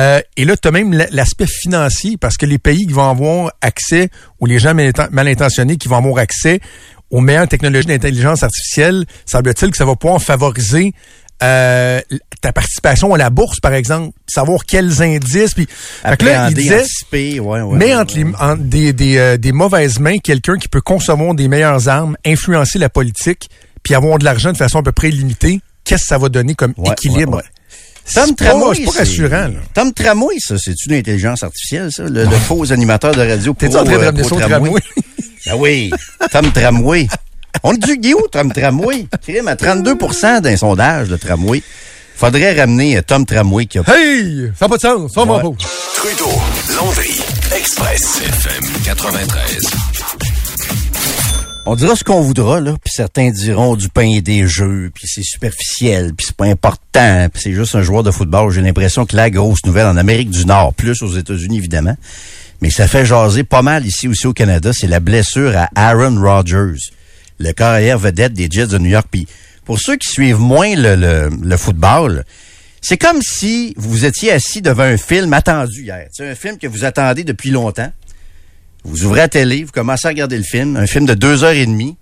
[0.00, 3.52] Euh, et là, tu as même l'aspect financier, parce que les pays qui vont avoir
[3.60, 4.08] accès,
[4.40, 6.60] ou les gens mal intentionnés qui vont avoir accès
[7.10, 10.94] aux meilleures technologies d'intelligence artificielle, semble-t-il que ça va pouvoir favoriser
[11.42, 12.00] euh,
[12.40, 15.54] ta participation à la bourse, par exemple, savoir quels indices.
[15.54, 15.66] Puis,
[16.04, 18.24] là, il disait, anticiper, ouais, ouais, mais entre, ouais.
[18.24, 22.16] les, entre des, des, euh, des mauvaises mains, quelqu'un qui peut concevoir des meilleures armes,
[22.24, 23.48] influencer la politique,
[23.82, 26.54] puis avoir de l'argent de façon à peu près limitée, qu'est-ce que ça va donner
[26.54, 27.42] comme équilibre?
[28.12, 29.48] Tom Tramway, c'est pas rassurant.
[29.48, 29.60] Là.
[29.72, 32.02] Tom Tramway, ça, c'est une intelligence artificielle, ça?
[32.04, 34.48] Le, le faux animateur de radio T'es en train de euh, ramener pro ça au
[34.48, 34.80] tramway?
[35.46, 35.90] Ah oui,
[36.30, 37.06] Tom Tramway.
[37.62, 39.06] On est où, Tom Tramway?
[39.22, 39.96] Crime à 32
[40.40, 41.62] d'un sondage de Tramway.
[42.16, 43.82] Faudrait ramener euh, Tom Tramway qui a...
[43.88, 44.52] Hey!
[44.58, 45.12] Ça n'a pas de sens.
[45.12, 45.50] Ça va pas.
[45.96, 46.30] Trudeau,
[46.76, 47.20] Landry,
[47.56, 49.70] Express, FM 93.
[51.66, 55.08] On dira ce qu'on voudra, là, puis certains diront du pain et des jeux, puis
[55.08, 58.50] c'est superficiel, puis c'est pas important, puis c'est juste un joueur de football.
[58.50, 61.96] J'ai l'impression que la grosse nouvelle en Amérique du Nord, plus aux États-Unis évidemment,
[62.60, 66.20] mais ça fait jaser pas mal ici aussi au Canada, c'est la blessure à Aaron
[66.20, 66.78] Rodgers,
[67.38, 69.06] le carrière vedette des Jets de New York.
[69.10, 69.26] Puis
[69.64, 72.24] pour ceux qui suivent moins le, le, le football,
[72.80, 76.06] c'est comme si vous étiez assis devant un film attendu hier.
[76.12, 77.90] C'est un film que vous attendez depuis longtemps.
[78.84, 81.52] Vous ouvrez la télé, vous commencez à regarder le film, un film de deux heures
[81.52, 81.96] et demie,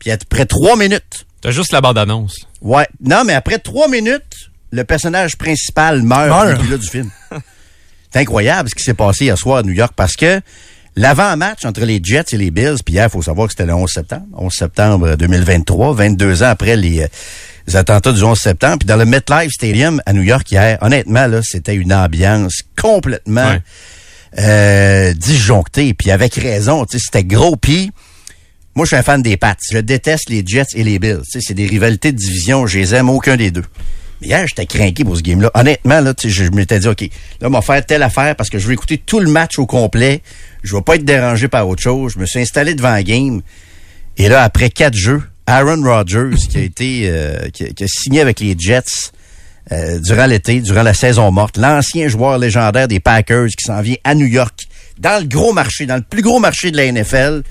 [0.00, 2.34] puis après trois minutes, T'as juste la bande-annonce.
[2.62, 6.48] ouais, non, mais après trois minutes, le personnage principal meurt, Meurt.
[6.54, 7.10] au début là du film.
[8.10, 10.40] C'est incroyable ce qui s'est passé hier soir à New York parce que
[10.96, 13.74] l'avant-match entre les Jets et les Bills, puis hier, il faut savoir que c'était le
[13.74, 17.06] 11 septembre, 11 septembre 2023, 22 ans après les, euh,
[17.66, 21.26] les attentats du 11 septembre, puis dans le MetLife Stadium à New York hier, honnêtement,
[21.26, 23.60] là, c'était une ambiance complètement Ouais.
[24.38, 27.90] euh, disjonctée, puis avec raison, tu sais, c'était gros, puis
[28.76, 29.54] moi, je suis un fan des Pats.
[29.70, 31.20] Je déteste les Jets et les Bills.
[31.28, 32.66] C'est des rivalités de division.
[32.66, 33.62] Je les aime aucun des deux.
[34.22, 35.50] Hier, j'étais craqué pour ce game-là.
[35.54, 37.02] Honnêtement, là, je, je m'étais dit, OK,
[37.40, 39.66] là, on va faire telle affaire parce que je vais écouter tout le match au
[39.66, 40.22] complet.
[40.62, 42.12] Je vais pas être dérangé par autre chose.
[42.14, 43.42] Je me suis installé devant la game.
[44.16, 47.86] Et là, après quatre jeux, Aaron Rodgers, qui a été, euh, qui, a, qui a
[47.88, 49.12] signé avec les Jets
[49.72, 53.96] euh, durant l'été, durant la saison morte, l'ancien joueur légendaire des Packers qui s'en vient
[54.04, 54.58] à New York,
[54.98, 57.42] dans le gros marché, dans le plus gros marché de la NFL,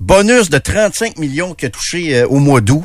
[0.00, 2.82] bonus de 35 millions qu'il a touché euh, au mois d'août,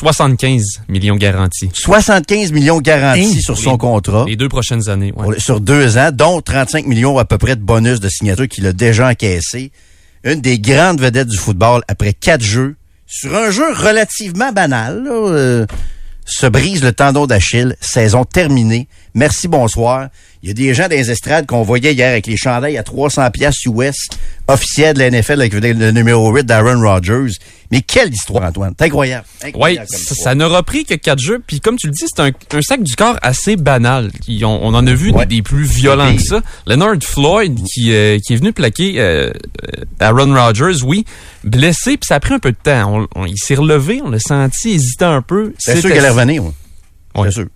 [0.00, 1.70] 75 millions garantis.
[1.72, 3.40] 75 millions garantis Hein?
[3.40, 4.24] sur son les- contrat.
[4.28, 5.12] Les deux prochaines années.
[5.16, 5.34] ouais.
[5.34, 8.66] Le- sur deux ans, dont 35 millions à peu près de bonus de signature qu'il
[8.66, 9.72] a déjà encaissé.
[10.22, 12.76] Une des grandes vedettes du football après quatre jeux.
[13.06, 15.66] Sur un jeu relativement banal, là, euh,
[16.26, 17.74] se brise le tendon d'Achille.
[17.80, 18.88] Saison terminée.
[19.16, 20.08] Merci, bonsoir.
[20.42, 22.82] Il y a des gens dans les estrades qu'on voyait hier avec les chandails à
[22.82, 23.96] 300 pièces US,
[24.46, 27.32] officiels de la NFL avec le numéro 8 d'Aaron Rodgers.
[27.72, 28.74] Mais quelle histoire, Antoine.
[28.78, 29.24] C'est incroyable.
[29.42, 31.42] Oui, Incroyable ça, ça n'aura pris que quatre jeux.
[31.44, 34.10] Puis comme tu le dis, c'est un, un sac du corps assez banal.
[34.28, 35.24] Ils on en a vu Ouais.
[35.24, 36.42] des, des plus violents que ça.
[36.66, 39.30] Leonard Floyd qui, euh, qui est venu plaquer euh,
[39.78, 41.06] euh, Aaron Rodgers, oui,
[41.42, 41.96] blessé.
[41.96, 43.06] Puis ça a pris un peu de temps.
[43.16, 45.54] On- on- il s'est relevé, on l'a senti hésitant un peu.
[45.58, 46.50] C'est sûr qu'elle allait revenir, ouais.
[47.16, 47.28] Ouais.
[47.30, 47.46] C'est sûr.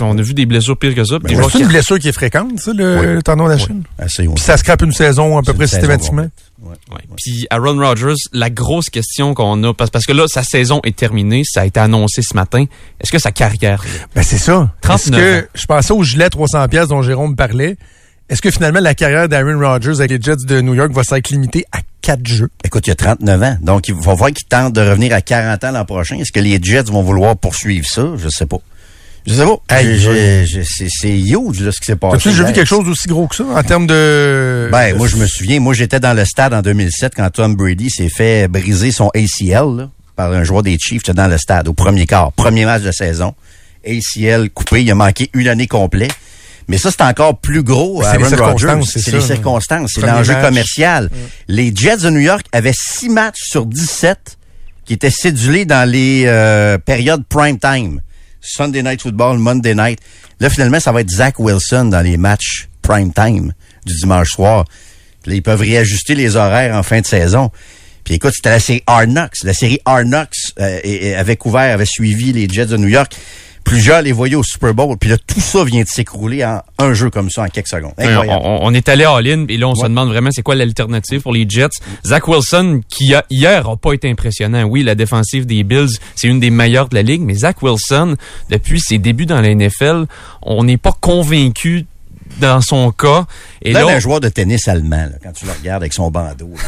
[0.00, 1.16] On a vu des blessures pires que ça.
[1.16, 3.06] Ouais, joueurs C'est une blessure qui est fréquente, ça, le, Oui.
[3.14, 3.82] le tendon d'Achille?
[3.98, 4.34] Assez, ouais.
[4.34, 6.28] Puis ça scrape une saison à peu près systématiquement.
[6.62, 6.74] Ouais.
[6.92, 7.00] Ouais.
[7.16, 10.94] Puis Aaron Rodgers, la grosse question qu'on a, parce, parce que là, sa saison est
[10.96, 12.64] terminée, ça a été annoncé ce matin.
[13.00, 13.82] Est-ce que sa carrière...
[14.14, 14.70] Ben c'est ça.
[14.82, 17.76] Est-ce 39 que je pensais au gilet 300 pièces dont Jérôme parlait.
[18.30, 21.28] Est-ce que finalement la carrière d'Aaron Rodgers avec les Jets de New York va s'être
[21.28, 22.48] limitée à quatre jeux?
[22.64, 23.56] Écoute, il y a 39 ans.
[23.60, 26.16] Donc, il va falloir qu'il tente de revenir à 40 ans l'an prochain.
[26.16, 28.12] Est-ce que les Jets vont vouloir poursuivre ça?
[28.16, 28.56] Je sais pas.
[29.26, 29.56] Je sais pas.
[30.44, 32.16] Je- c'est huge, là, ce qui s'est passé.
[32.16, 34.68] As-tu déjà vu quelque chose d'aussi gros que ça en termes de...
[34.70, 37.88] Ben, moi, je me souviens, moi, j'étais dans le stade en 2007 quand Tom Brady
[37.90, 41.02] s'est fait briser son ACL, là, par un joueur des Chiefs.
[41.06, 43.34] J'étais dans le stade au premier quart, premier match de saison.
[43.86, 46.12] ACL coupé, il a manqué une année complète.
[46.68, 51.10] Mais ça, c'est encore plus gros, C'est les circonstances, c'est les circonstances, c'est l'enjeu commercial.
[51.48, 54.38] Les Jets de New York avaient six matchs sur 17
[54.86, 58.00] qui étaient cédulés dans les euh, périodes prime time.
[58.44, 60.00] Sunday Night Football, Monday Night.
[60.40, 63.52] Là, finalement, ça va être Zach Wilson dans les matchs prime time
[63.86, 64.64] du dimanche soir.
[65.26, 67.50] Là, ils peuvent réajuster les horaires en fin de saison.
[68.04, 69.42] Puis écoute, c'était la série Knocks.
[69.44, 73.16] La série Knocks euh, avait couvert, avait suivi les Jets de New York.
[73.64, 74.96] Plusieurs les voyaient au Super Bowl.
[74.98, 77.92] Puis là, tout ça vient de s'écrouler en un jeu comme ça en quelques secondes.
[77.98, 78.42] On, Incroyable.
[78.44, 81.32] on- on est allé all-in et là, on se demande vraiment c'est quoi l'alternative pour
[81.32, 81.68] les Jets.
[82.04, 84.64] Zach Wilson, qui a, hier a pas été impressionnant.
[84.64, 88.16] Oui, la défensive des Bills, c'est une des meilleures de la ligue, mais Zach Wilson,
[88.50, 90.06] depuis ses débuts dans la NFL,
[90.42, 91.86] on n'est pas convaincu
[92.40, 93.26] dans son cas.
[93.62, 96.10] Et Là, là, un joueur de tennis allemand, là, quand tu le regardes avec son
[96.10, 96.50] bandeau.
[96.56, 96.62] là.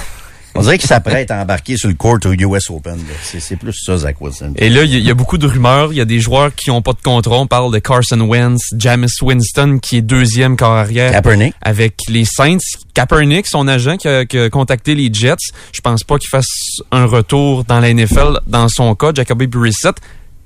[0.59, 2.99] On dirait qu'il s'apprête à embarquer sur le court au US Open.
[3.23, 4.53] C'est plus ça, Zach Wilson.
[4.57, 5.92] Et là, il y, a- il y a beaucoup de rumeurs.
[5.92, 7.37] Il y a des joueurs qui ont pas de contrat.
[7.38, 11.55] On parle de Carson Wentz, Jameis Winston, qui est deuxième corps arrière Kaepernick.
[11.62, 12.59] avec les Saints.
[12.95, 15.37] Kaepernick, son agent, qui a, qui a contacté les Jets.
[15.73, 16.47] Je pense pas qu'il fasse
[16.92, 19.12] un retour dans la NFL dans son cas.
[19.14, 19.97] Jacoby Brissett.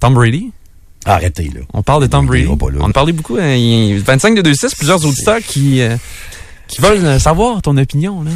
[0.00, 0.50] Tom Brady?
[1.04, 1.60] Arrêtez, là.
[1.72, 2.46] On parle de Tom Brady.
[2.48, 3.36] On en parlait beaucoup.
[3.36, 3.54] hein.
[3.54, 5.96] Il y a 25 de 2-6, plusieurs auditeurs qui, euh,
[6.68, 8.22] qui veulent savoir ton opinion.
[8.22, 8.30] Là.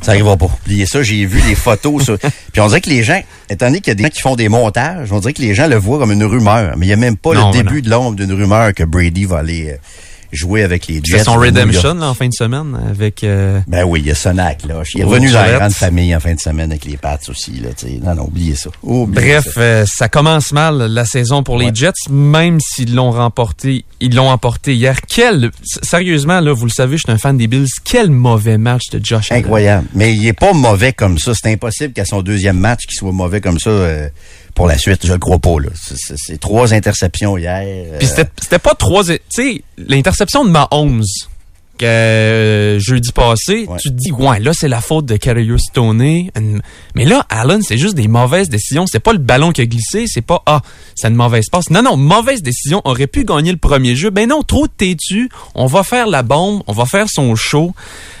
[0.00, 0.48] Ça arrivera pas.
[0.64, 2.04] Oubliez ça, j'ai vu les photos.
[2.04, 2.18] sur-
[2.52, 4.34] Puis on dirait que les gens, étant donné qu'il y a des gens qui font
[4.36, 6.74] des montages, on dirait que les gens le voient comme une rumeur.
[6.76, 9.24] Mais il n'y a même pas Non, le début de l'ombre d'une rumeur que Brady
[9.26, 9.76] va aller euh,
[10.32, 11.18] jouer avec les Il Jets.
[11.18, 13.22] fait son redemption là, en fin de semaine avec...
[13.22, 14.82] euh, Ben oui, il y a Sonac, là.
[14.94, 17.52] Il est revenu dans la grande famille en fin de semaine avec les Pats aussi,
[17.60, 17.68] là.
[17.76, 18.00] tu sais.
[18.02, 18.70] Non, non, oubliez ça.
[18.82, 19.60] Oubliez Bref, ça.
[19.60, 21.72] euh, ça commence mal la saison pour les Ouais.
[21.74, 25.00] Jets, même s'ils l'ont remporté, ils l'ont emporté hier.
[25.06, 25.50] Quel,
[25.82, 27.68] sérieusement là, vous le savez, je suis un fan des Bills.
[27.84, 29.44] Quel mauvais match de Josh Allen.
[29.44, 29.86] Incroyable.
[29.94, 31.32] Mais il est pas mauvais comme ça.
[31.34, 34.08] C'est impossible qu'à son deuxième match, qu'il soit mauvais comme ça euh,
[34.54, 35.06] pour la suite.
[35.06, 35.68] Je le crois pas, là.
[35.74, 37.62] C'est- trois interceptions hier.
[37.64, 41.04] euh, Puis c'était c'était pas trois, tu sais, l'interception de Mahomes
[41.82, 43.76] euh, jeudi passé, Ouais.
[43.80, 46.30] tu te dis ouais là c'est la faute de Carrier Stoney,
[46.94, 48.84] mais là Allen c'est juste des mauvaises décisions.
[48.86, 50.60] C'est pas le ballon qui a glissé, c'est pas ah
[50.94, 51.70] c'est une mauvaise passe.
[51.70, 54.10] Non non mauvaise décision, aurait pu gagner le premier jeu.
[54.10, 55.28] Ben non trop têtu.
[55.54, 57.74] On va faire la bombe, on va faire son show.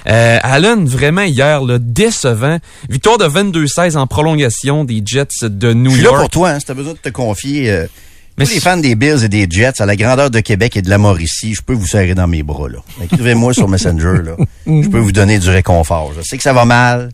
[0.08, 2.58] Euh, Allen vraiment hier là, décevant.
[2.88, 6.20] Victoire de 22-16 en prolongation des Jets de New Je suis là York.
[6.22, 7.70] pour toi, hein, si t'as besoin de te confier.
[7.70, 7.86] euh,
[8.38, 10.82] Mais tous les fans des Bills et des Jets, à la grandeur de Québec et
[10.82, 12.78] de la Mauricie, je peux vous serrer dans mes bras, là.
[13.02, 14.36] Écrivez-moi sur Messenger, là.
[14.66, 16.12] Je peux vous donner du réconfort.
[16.16, 17.10] Je sais que ça va mal,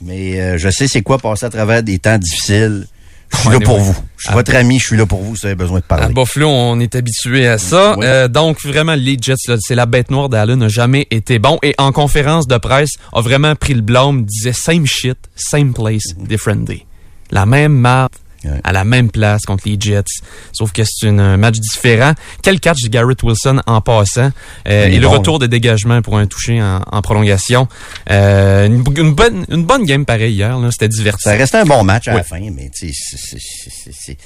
[0.00, 2.86] mais euh, je sais c'est quoi passer à travers des temps difficiles.
[3.32, 3.96] Je suis là pour vous.
[4.16, 5.96] Je suis votre ami, je suis là pour vous si vous avez besoin de À
[5.96, 6.14] parler.
[6.14, 7.96] Buffalo, on est habitué à ça.
[7.98, 8.06] Oui.
[8.06, 11.58] Euh, donc, vraiment, les Jets, c'est la bête noire d'Allen, n'a jamais été bon.
[11.62, 16.14] Et en conférence de presse, a vraiment pris le blâme, disait same shit, same place,
[16.16, 16.86] different day.
[17.32, 18.08] La même map
[18.50, 18.60] Ouais.
[18.64, 20.04] à la même place contre les Jets.
[20.52, 22.12] Sauf que c'est un match différent.
[22.42, 24.30] Quel catch de Garrett Wilson en passant?
[24.68, 27.68] Euh, et le bon, retour de dégagement pour un toucher en, en prolongation.
[28.10, 30.58] Euh, une, une bonne, une bonne game pareil hier.
[30.70, 31.30] C'était divertissant.
[31.30, 34.16] Ça restait un bon match à la fin, mais c'est-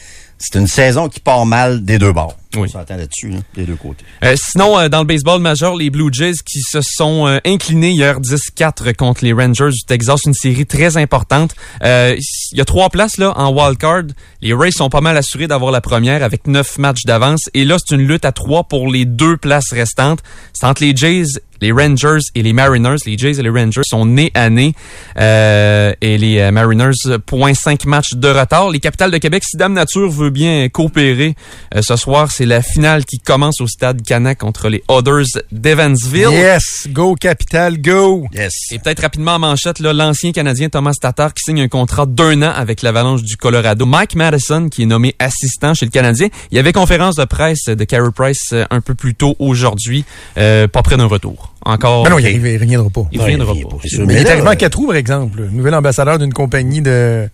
[0.41, 2.35] c'est- une saison qui part mal des deux bords.
[2.57, 2.63] Oui.
[2.69, 4.05] On s'entend là-dessus, là, des deux côtés.
[4.25, 7.91] Euh, sinon, euh, dans le baseball majeur, les Blue Jays qui se sont euh, inclinés
[7.93, 11.55] hier 10-4 contre les Rangers du Texas, une série très importante.
[11.85, 12.17] Euh,
[12.53, 14.03] Il y a trois places là en wild card.
[14.43, 17.43] Les Rays sont pas mal assurés d'avoir la première avec neuf matchs d'avance.
[17.55, 20.19] Et là, c'est une lutte à trois pour les deux places restantes.
[20.53, 21.27] C'est entre les Jays,
[21.61, 22.97] les Rangers et les Mariners.
[23.07, 24.75] Les Jays et les Rangers sont nés à nez.
[25.19, 28.71] Euh, et les euh, Mariners, point cinq matchs de retard.
[28.71, 31.35] Les Capitales de Québec, si Dame Nature veut bien coopérer,
[31.75, 36.31] euh, ce soir, c'est la finale qui commence au stade Canac contre les Others d'Evansville.
[36.33, 38.27] Yes, go Capital, go!
[38.33, 38.53] Yes.
[38.73, 42.43] Et peut-être rapidement en manchette, là, l'ancien Canadien Thomas Tatar qui signe un contrat d'un
[42.43, 43.87] an avec l'Avalanche du Colorado.
[43.87, 46.29] Mike Madison qui est nommé assistant chez le Canadien.
[46.51, 50.05] Il y avait conférence de presse de Carey Price un peu plus tôt aujourd'hui,
[50.39, 51.50] euh, pas près d'un retour.
[51.65, 52.05] Encore.
[52.05, 53.03] Mais non, il il reviendra pas.
[53.13, 53.77] Il Non, reviendra pas.
[54.07, 55.43] Mais il est arrivé en euh, quatre roues, par exemple.
[55.53, 57.29] Nouvel ambassadeur d'une compagnie de,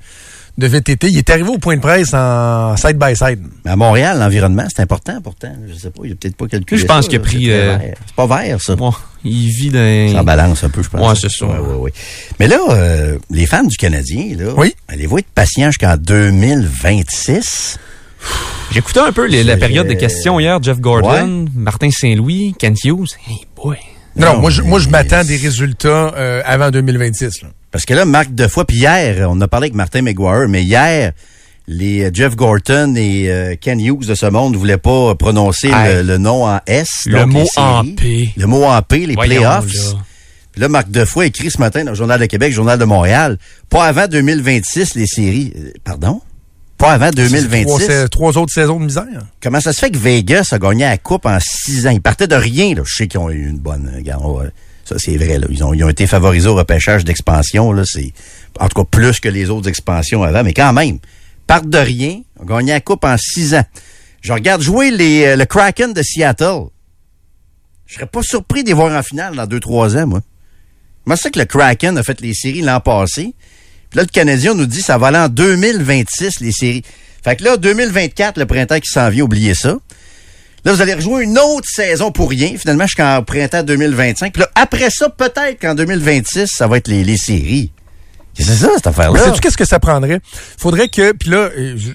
[0.59, 1.09] de VTT.
[1.09, 3.41] Il est arrivé au point de presse en side-by-side.
[3.65, 5.53] Mais à Montréal, l'environnement, c'est important pourtant.
[5.69, 6.81] Je sais pas, il a peut-être pas calculé.
[6.81, 7.95] Je pense ça, qu'il a pris, euh, vert.
[8.07, 8.75] C'est pas vert, ça.
[8.75, 8.93] Bon,
[9.25, 10.13] il vit dans...
[10.13, 11.09] Ça balance un peu, je pense.
[11.09, 11.47] Ouais, c'est ça.
[11.47, 11.93] Ouais, ouais, ouais.
[12.41, 14.75] Mais là, euh, les fans du Canadien, là, Oui.
[14.89, 17.79] allez-vous être patients jusqu'en 2026?
[18.73, 20.61] J'écoutais un peu les- la période de questions hier.
[20.63, 23.07] Jeff Gordon, Martin Saint-Louis, Kent Hughes.
[23.29, 23.77] Hey boy.
[24.17, 27.43] Non, non, moi, je, moi, je m'attends des résultats euh, avant 2026.
[27.43, 27.49] là.
[27.71, 31.13] Parce que là, Marc Defoy, puis hier, on a parlé avec Martin McGuire, mais hier,
[31.69, 35.69] les euh, Jeff Gorton et euh, Ken Hughes de ce monde ne voulaient pas prononcer
[35.69, 36.89] le, le nom en S.
[37.07, 38.31] Le donc mot en P.
[38.37, 39.75] Le mot en P, les Voyons, playoffs.
[39.75, 39.99] là.
[40.53, 43.37] Puis là, Marc Defoy écrit ce matin dans le Journal de Québec, Journal de Montréal,
[43.69, 45.53] pas avant 2026, les séries.
[45.55, 46.23] Euh, Pardon?
[46.79, 47.87] Pas avant Trois, 2026.
[47.87, 49.05] sa- trois autres saisons de misère.
[49.43, 51.91] Comment ça se fait que Vegas a gagné la Coupe en six ans?
[51.91, 52.75] Ils partaient de rien.
[52.75, 52.83] Là.
[52.85, 53.91] Je sais qu'ils ont eu une bonne...
[54.07, 54.51] euh,
[54.85, 55.39] ça, c'est vrai.
[55.39, 55.47] Là.
[55.51, 57.73] Ils, ont, ils ont été favorisés au repêchage d'expansion.
[57.73, 57.83] Là.
[57.87, 58.13] C'est,
[58.61, 60.43] en tout cas, plus que les autres expansions avant.
[60.45, 60.99] Mais quand même,
[61.47, 63.65] partent de rien, ont gagné la Coupe en six ans.
[64.21, 66.65] Je regarde jouer les, euh, le Kraken de Seattle.
[67.87, 70.21] Je serais pas surpris de les voir en finale dans deux, trois ans, moi.
[71.07, 73.33] Moi, c'est que le Kraken a fait les séries l'an passé?
[73.97, 76.85] Là, le Canadien nous dit ça va aller en 2026, les séries.
[77.25, 79.77] Fait que là, 2024, le printemps qui s'en vient, oubliez ça.
[80.65, 84.33] Là, vous allez rejouer une autre saison pour rien, finalement, jusqu'en printemps 2025.
[84.33, 87.73] Puis là, après ça, peut-être qu'en 2026, ça va être les, les séries.
[88.37, 89.25] Que c'est ça, cette Mais affaire-là?
[89.25, 90.21] sais-tu qu'est-ce que ça prendrait?
[90.59, 91.91] Faudrait que, puis là, euh, je,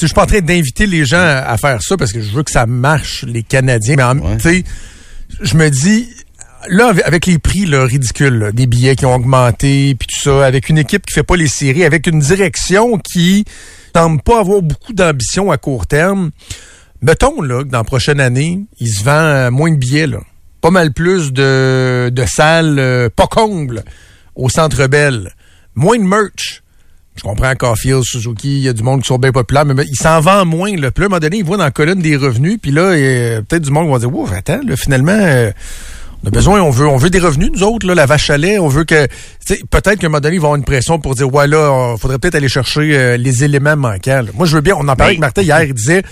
[0.00, 2.30] je suis pas en train d'inviter les gens à, à faire ça parce que je
[2.32, 3.94] veux que ça marche, les Canadiens.
[3.96, 4.36] Mais en- Ouais.
[4.38, 4.64] tu sais,
[5.40, 6.08] je me dis,
[6.68, 10.44] là, avec- les prix là, ridicules, là, des billets qui ont augmenté, puis tout ça,
[10.46, 13.44] avec une équipe qui fait pas les séries, avec une direction qui
[13.94, 16.30] semble pas avoir beaucoup d'ambition à court terme,
[17.02, 20.18] mettons là, que dans la prochaine année, il se vend euh, moins de billets, là.
[20.60, 23.82] pas mal plus de, de salles euh, pas combles
[24.36, 25.32] au Centre Bell,
[25.74, 26.62] moins de merch.
[27.16, 29.96] Je comprends Caulfield, Suzuki, il y a du monde qui sont bien populaires, mais il
[29.96, 30.76] s'en vend moins.
[30.76, 30.92] Là.
[30.92, 32.92] Puis là, à un moment donné, il voit dans la colonne des revenus, puis là,
[33.42, 35.50] peut-être du monde qui va dire, wow, attends, là, finalement, euh,
[36.24, 38.36] on a besoin, on veut, on veut des revenus, nous autres, là, la vache à
[38.38, 39.06] lait, on veut que,
[39.70, 42.00] peut-être qu'à un moment donné, ils vont avoir une pression pour dire, ouais, là, il
[42.00, 44.22] faudrait peut-être aller chercher euh, les éléments manquants.
[44.22, 44.30] là.
[44.34, 46.02] Moi, je veux bien, on en parlait avec Martin hier, il disait,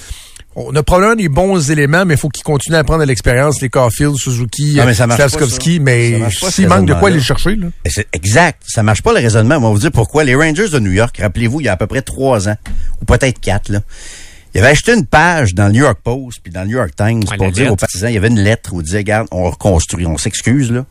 [0.55, 3.61] on a probablement des bons éléments, mais il faut qu'ils continuent à prendre de l'expérience,
[3.61, 7.21] les Caulfield, Suzuki, Ah, Slavskovski, mais s'il manque de quoi aller raisonnement-là.
[7.21, 7.66] chercher, là.
[8.14, 8.62] Exact.
[8.66, 9.57] Ça marche pas le raisonnement.
[9.57, 10.25] On va vous dire pourquoi.
[10.25, 12.57] Les Rangers de New York, rappelez-vous, il y a à peu près trois ans,
[13.03, 13.81] ou peut-être quatre, là.
[14.57, 16.92] Ils avaient acheté une page dans le New York Post puis dans le New York
[16.97, 17.73] Times Ouais, pour dire lettre.
[17.75, 20.73] aux partisans, il y avait une lettre où ils disaient, regarde, on reconstruit, on s'excuse,
[20.73, 20.87] là.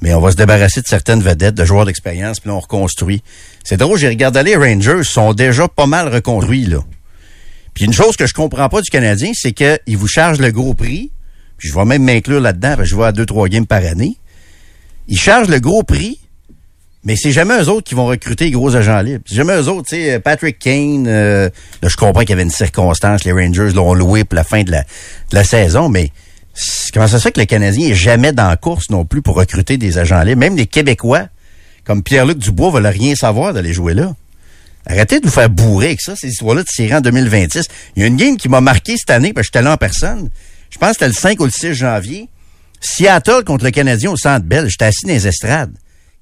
[0.00, 3.22] Mais on va se débarrasser de certaines vedettes, de joueurs d'expérience, puis là, on reconstruit.
[3.64, 6.78] C'est drôle, j'ai regardé les Rangers, ils sont déjà pas mal reconstruits, là.
[7.74, 10.72] Puis une chose que je comprends pas du Canadien, c'est qu'ils vous chargent le gros
[10.72, 11.12] prix.
[11.58, 13.84] Puis je vais même m'inclure là-dedans, parce que je vais à deux, trois games par
[13.84, 14.16] année.
[15.06, 16.18] Ils chargent le gros prix,
[17.04, 19.24] mais c'est jamais eux autres qui vont recruter les gros agents libres.
[19.26, 21.50] C'est jamais eux autres, tu sais, Patrick Kane, euh,
[21.82, 24.72] je comprends qu'il y avait une circonstance, les Rangers l'ont loué pour la fin de
[25.32, 26.12] la, saison, mais
[26.94, 29.34] comment ça se fait que le Canadien est jamais dans la course non plus pour
[29.34, 30.38] recruter des agents libres?
[30.38, 31.26] Même les Québécois,
[31.84, 34.14] comme Pierre-Luc Dubois, veulent rien savoir d'aller jouer là.
[34.86, 37.66] Arrêtez de vous faire bourrer avec ça, ces histoires-là de série en 2026.
[37.96, 39.76] Il y a une game qui m'a marqué cette année, parce que j'étais là en
[39.76, 40.30] personne.
[40.70, 42.28] Je pense que c'était le 5 ou le 6 janvier.
[42.80, 44.68] Seattle contre le Canadien au Centre Bell.
[44.68, 45.72] J'étais assis dans les estrades.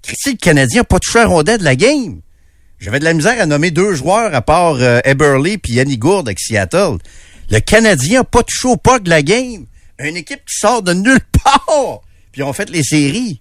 [0.08, 2.20] Le Canadien n'a pas touché à rondelle de la game.
[2.78, 6.28] J'avais de la misère à nommer deux joueurs à part euh, Eberle puis Yanni Gourde
[6.28, 6.96] avec Seattle.
[7.50, 9.66] Le Canadien n'a pas touché au puck de la game.
[9.98, 12.00] Une équipe qui sort de nulle part.
[12.32, 13.40] Puis on fait les séries.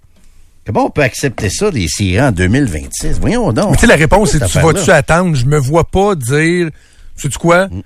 [0.65, 3.19] Comment on peut accepter ça, les séries en 2026?
[3.19, 3.71] Voyons donc.
[3.71, 5.35] Mais tu sais, la réponse, c'est tu vas-tu attendre?
[5.35, 6.69] Je me vois pas dire,
[7.15, 7.67] sais-tu quoi?
[7.67, 7.81] Mm.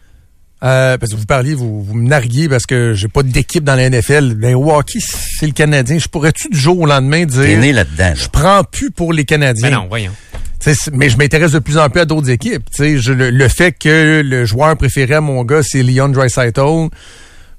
[0.63, 3.75] Euh, parce que vous parliez, vous, vous me narguiez parce que j'ai pas d'équipe dans
[3.75, 4.35] la NFL.
[4.35, 5.97] Ben, hockey, c'est le Canadien.
[5.99, 8.09] Je pourrais-tu du jour au lendemain T'es dire, né là-dedans.
[8.09, 8.13] là.
[8.15, 9.69] je prends plus pour les Canadiens?
[9.69, 10.11] Mais non, voyons.
[10.59, 12.63] C'est- mais je m'intéresse de plus en plus à d'autres équipes.
[12.73, 16.07] Tu sais, je- le, le fait que le joueur préféré à mon gars, c'est Leon
[16.07, 16.87] Draisaitl.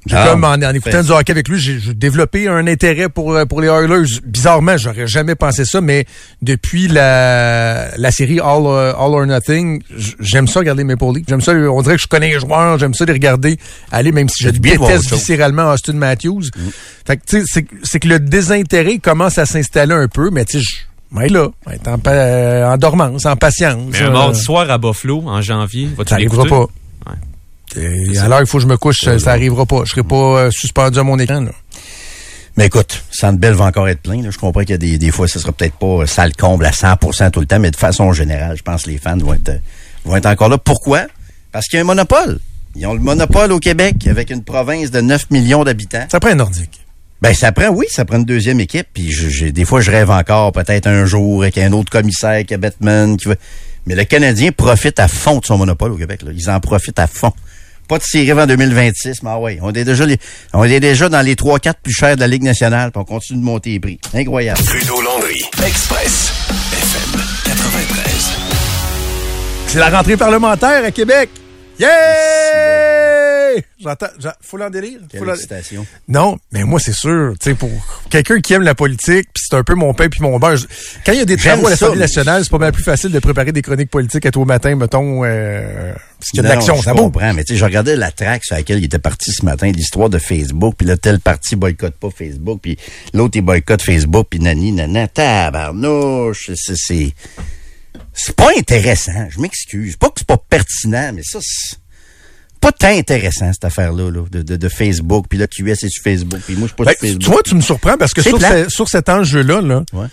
[0.07, 3.33] J'ai Ah, comme en, en écoutant du hockey avec lui, j'ai développé un intérêt pour
[3.35, 4.21] euh, pour les Oilers.
[4.25, 6.05] Bizarrement, j'aurais jamais pensé ça, mais
[6.43, 9.83] depuis la la série All euh, All or Nothing,
[10.21, 11.25] j'aime ça regarder Maple Leafs.
[11.29, 13.59] J'aime ça, on dirait que je connais les joueurs, j'aime ça les regarder
[13.91, 16.43] aller, même si je déteste viscéralement Austin Matthews.
[16.57, 16.61] Mm.
[17.07, 20.45] Fait que tu sais, c'est c'est que le désintérêt commence à s'installer un peu, mais
[20.45, 20.67] tu sais,
[21.23, 23.81] être là, en, euh, en dormance, en patience.
[23.93, 26.49] Mais un Euh, mardi soir à Buffalo, en janvier, vas-tu l'écouter?
[26.49, 26.67] pas.
[27.77, 29.83] Et à l'heure, il faut que je me couche, ça, ça arrivera pas.
[29.85, 31.41] Je serai pas euh, suspendu à mon écran.
[31.41, 31.51] Là.
[32.57, 34.23] Mais écoute, Centre Bell va encore être plein.
[34.23, 34.31] là.
[34.31, 36.65] Je comprends qu'il y a des, des fois, ce sera peut-être pas euh, salle comble
[36.67, 39.35] à 100% tout le temps, mais de façon générale, je pense que les fans vont
[39.35, 39.59] être, euh,
[40.05, 40.59] vont être encore là.
[40.59, 41.07] Pourquoi?
[41.51, 42.39] Parce qu'il y a un monopole.
[42.77, 46.07] Ils ont le monopole au Québec avec une province de 9 millions d'habitants.
[46.11, 46.81] Ça prend un nordique.
[47.23, 48.87] Ben, ça prend, oui, ça prend une deuxième équipe.
[48.93, 52.53] Puis je- des fois, je rêve encore peut-être un jour avec un autre commissaire qui
[52.55, 53.17] a Batman.
[53.17, 53.35] Qui va...
[53.87, 56.23] Mais le Canadien profite à fond de son monopole au Québec.
[56.23, 56.33] Là.
[56.37, 57.33] Ils en profitent à fond.
[57.89, 60.17] Pas de série en 2026, mais ah ouais, on est déjà les,
[60.53, 63.41] on est déjà dans les 3-4 plus chers de la Ligue nationale, puis on continue
[63.41, 63.99] de monter les prix.
[64.15, 64.61] Incroyable.
[64.65, 65.43] Trudeau Landry.
[65.67, 66.33] Express.
[66.73, 68.33] FM 93.
[69.67, 71.29] C'est la rentrée parlementaire à Québec.
[71.79, 73.61] Yeah!
[73.81, 74.99] J'entends, j'en- faut l'en délire.
[76.09, 77.71] Non, mais moi, c'est sûr, tu sais, pour
[78.11, 80.57] quelqu'un qui aime la politique, puis c'est un peu mon pain puis mon beurre.
[80.57, 80.67] je-
[81.05, 83.19] Quand il y a des travaux à l'Assemblée nationale, c'est pas mal plus facile de
[83.19, 86.75] préparer des chroniques politiques à tous matin, mettons, euh, parce qu'il y a de l'action,
[86.83, 89.45] ça comprends, mais tu sais, je regardais la traque sur laquelle il était parti ce
[89.45, 92.77] matin, l'histoire de Facebook, puis là, tel parti boycotte pas Facebook, puis
[93.13, 97.13] l'autre, il boycotte Facebook, puis nani, nana, tabarnouche, c'est...
[98.15, 99.97] c'est- pas intéressant, je m'excuse.
[99.97, 101.77] Pas que c'est pas pertinent, mais ça, c'est
[102.61, 106.03] pas tant intéressant, cette affaire-là, là, de, de, de Facebook, puis là, QS est sur
[106.03, 107.23] Facebook, puis moi, je suis pas Ben, sur Facebook.
[107.23, 108.65] tu vois, tu me surprends parce que sur, plat.
[108.65, 110.07] ce- sur cet enjeu-là, là, Ouais.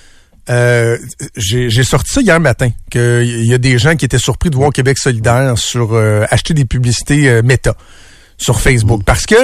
[0.50, 0.98] euh,
[1.38, 4.56] j'ai j'ai sorti ça hier matin, qu'il y a des gens qui étaient surpris de
[4.58, 7.76] voir Québec solidaire sur euh, acheter des publicités euh, méta
[8.38, 9.04] sur Facebook.
[9.06, 9.36] Parce que,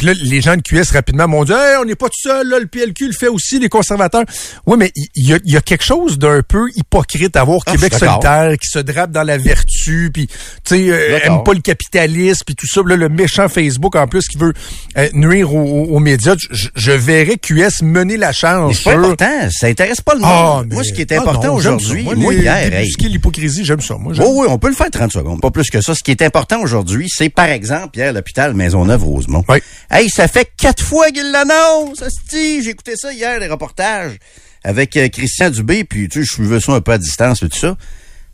[0.00, 2.48] puis là, les gens de QS rapidement m'ont dit hey, on n'est pas tout seul,
[2.48, 4.24] là, le PLQ le fait aussi, les conservateurs.
[4.64, 7.92] Oui, mais il y, y a quelque chose d'un peu hypocrite à voir Ah, Québec
[8.22, 10.34] solidaire qui se drape dans la vertu, puis tu
[10.64, 12.80] sais, euh, aime pas le capitalisme, puis tout ça.
[12.86, 14.54] Là, le méchant Facebook en plus qui veut
[14.96, 16.34] euh, nuire aux, aux- aux médias.
[16.50, 20.30] Je, je verrais QS mener la charge c'est pas important, ça intéresse pas le monde.
[20.32, 23.80] Ah, mais- moi, ce qui est important aujourd'hui, moi, les- hier, hey, débusquer l'hypocrisie, j'aime
[23.82, 23.96] ça.
[23.98, 24.24] Moi, j'aime.
[24.24, 25.40] Oui, oui, on peut le faire 30 secondes.
[25.42, 25.94] Pas plus que ça.
[25.94, 29.44] Ce qui est important aujourd'hui, c'est, par exemple, Pierre, l'hôpital Maisonneuve-Rosemont.
[29.48, 29.58] Oui.
[29.92, 32.00] Hey, ça fait quatre fois qu'il l'annonce.
[32.00, 32.62] asti.
[32.62, 34.18] J'ai écouté ça hier, les reportages,
[34.62, 37.48] avec euh, Christian Dubé, puis tu sais, je suivais ça un peu à distance et
[37.48, 37.76] tout ça.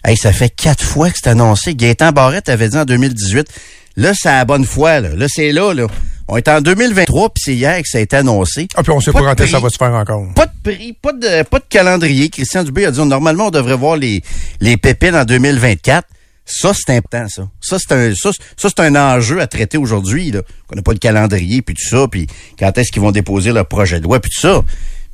[0.05, 1.75] Hey, ça fait quatre fois que c'est annoncé.
[1.75, 3.49] Gaétan Barrette avait dit en 2018.
[3.97, 5.09] Là, c'est à la bonne foi, là.
[5.17, 5.87] Là, c'est là, là.
[6.29, 8.69] On est en 2023, puis c'est hier que ça a été annoncé.
[8.75, 10.27] Ah, puis on sait Pas quand est-ce que ça va se faire encore.
[10.35, 12.29] Pas de prix, pas de, pas de calendrier.
[12.29, 14.23] Christian Dubé a dit, normalement, on devrait voir les,
[14.61, 16.07] les pépines en 2024.
[16.49, 17.49] Ça, c'est important, ça.
[17.61, 20.43] Ça, c'est un, ça, c'est- ça, c'est un enjeu à traiter aujourd'hui, là.
[20.69, 22.27] Qu'on n'a pas le calendrier, puis tout ça, puis
[22.59, 24.63] quand est-ce qu'ils vont déposer leur projet de loi, puis tout ça.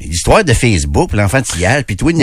[0.09, 2.15] L'histoire de Facebook, puis l'enfantillage, puis tout, Ouais.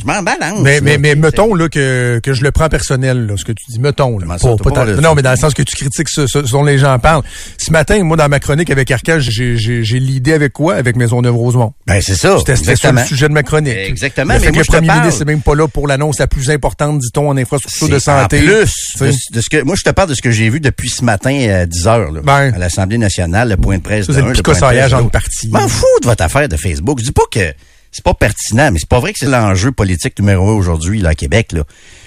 [0.00, 0.60] je m'en balance.
[0.62, 3.64] Mais, mais, mais mettons là, que, que je le prends personnel, là, ce que tu
[3.70, 3.78] dis.
[3.80, 4.18] Mettons.
[4.18, 6.64] Là, Pas- pas de non, mais dans le sens que tu critiques ce, ce, dont
[6.64, 7.22] les gens parlent.
[7.56, 10.74] Ce matin, moi, dans ma chronique avec Arcage, j'ai, l'idée avec quoi?
[10.74, 11.72] Avec Maisonneuve-Rosemont.
[11.86, 12.36] Ben, c'est ça.
[12.38, 13.74] C'était ça le sujet de ma chronique.
[13.76, 15.86] Exactement, Le mais que moi, le je te premier ministre n'est même pas là pour
[15.86, 18.36] l'annonce la plus importante, dit-on, en infrastructure de santé.
[18.38, 20.60] En plus, de, de ce que, moi, je te parle de ce que j'ai vu
[20.60, 22.52] depuis ce matin à 10 heures, là, Ben.
[22.54, 25.10] à l'Assemblée nationale, le point de presse de c'est le de de entre l'autre.
[25.10, 25.48] partis.
[25.48, 26.98] M'en fous de votre affaire de Facebook.
[27.00, 27.52] Je dis pas que
[27.90, 31.10] c'est pas pertinent, mais c'est pas vrai que c'est l'enjeu politique numéro un aujourd'hui, là,
[31.10, 31.62] à Québec, là.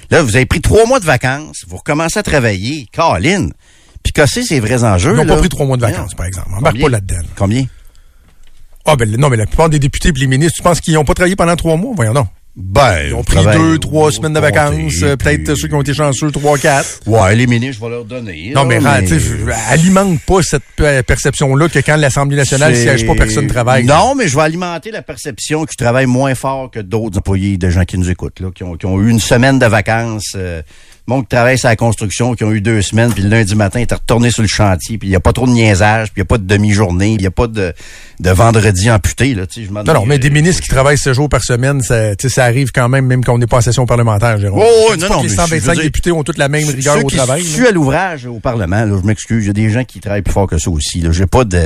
[0.10, 3.54] Là, vous avez pris trois mois de vacances, vous recommencez à travailler, Caroline,
[4.04, 6.18] puis casser ces vrais enjeux, Ils n'ont pas pris trois mois de vacances, Non.
[6.18, 6.50] par exemple.
[6.50, 6.86] Embarque Combien?
[6.86, 7.18] pas là-dedans.
[7.18, 7.30] là.
[7.38, 7.66] Combien?
[8.86, 11.06] Ah, ben, non, mais la plupart des députés et les ministres, tu penses qu'ils n'ont
[11.06, 11.94] pas travaillé pendant trois mois?
[11.96, 12.28] Voyons donc.
[12.56, 15.93] Ben, Ils ont pris deux, trois semaines de vacances, euh, peut-être ceux qui ont été
[15.93, 16.99] chanceux, trois, quatre.
[17.06, 18.52] Ouais, les ministres, je vais leur donner.
[18.54, 23.08] Non, là, mais, tu sais, alimente pas cette euh, perception-là que quand l'Assemblée nationale siège
[23.08, 23.86] pas, personne ne travaille.
[23.86, 27.70] Non, mais je vais alimenter la perception qu'ils travaillent moins fort que d'autres employés, de
[27.70, 30.34] gens qui nous écoutent, là, qui ont, qui ont eu une semaine de vacances.
[30.36, 30.62] Euh,
[31.08, 33.80] bon, qui travaillent sur la construction, qui ont eu deux semaines, puis le lundi matin,
[33.80, 36.18] ils étaient retournés sur le chantier, puis il n'y a pas trop de niaisage, puis
[36.18, 37.74] il n'y a pas de demi-journée, il n'y a pas de,
[38.20, 41.43] de vendredi amputé, là, je Non, non, mais des ministres qui travaillent 7 jours par
[41.43, 44.62] semaine, ça, ça arrive quand même, même quand on n'est pas en session parlementaire, Jérôme.
[44.64, 46.24] Oh, Je dis non, pas non, que les mais je veux 125 dire, députés ont
[46.24, 47.43] toutes la même rigueur Ceux au qui travail.
[47.43, 50.22] suent à l'ouvrage au Parlement, là, je m'excuse, il y a des gens qui travaillent
[50.22, 51.12] plus fort que ça aussi, là.
[51.12, 51.60] J'ai pas de,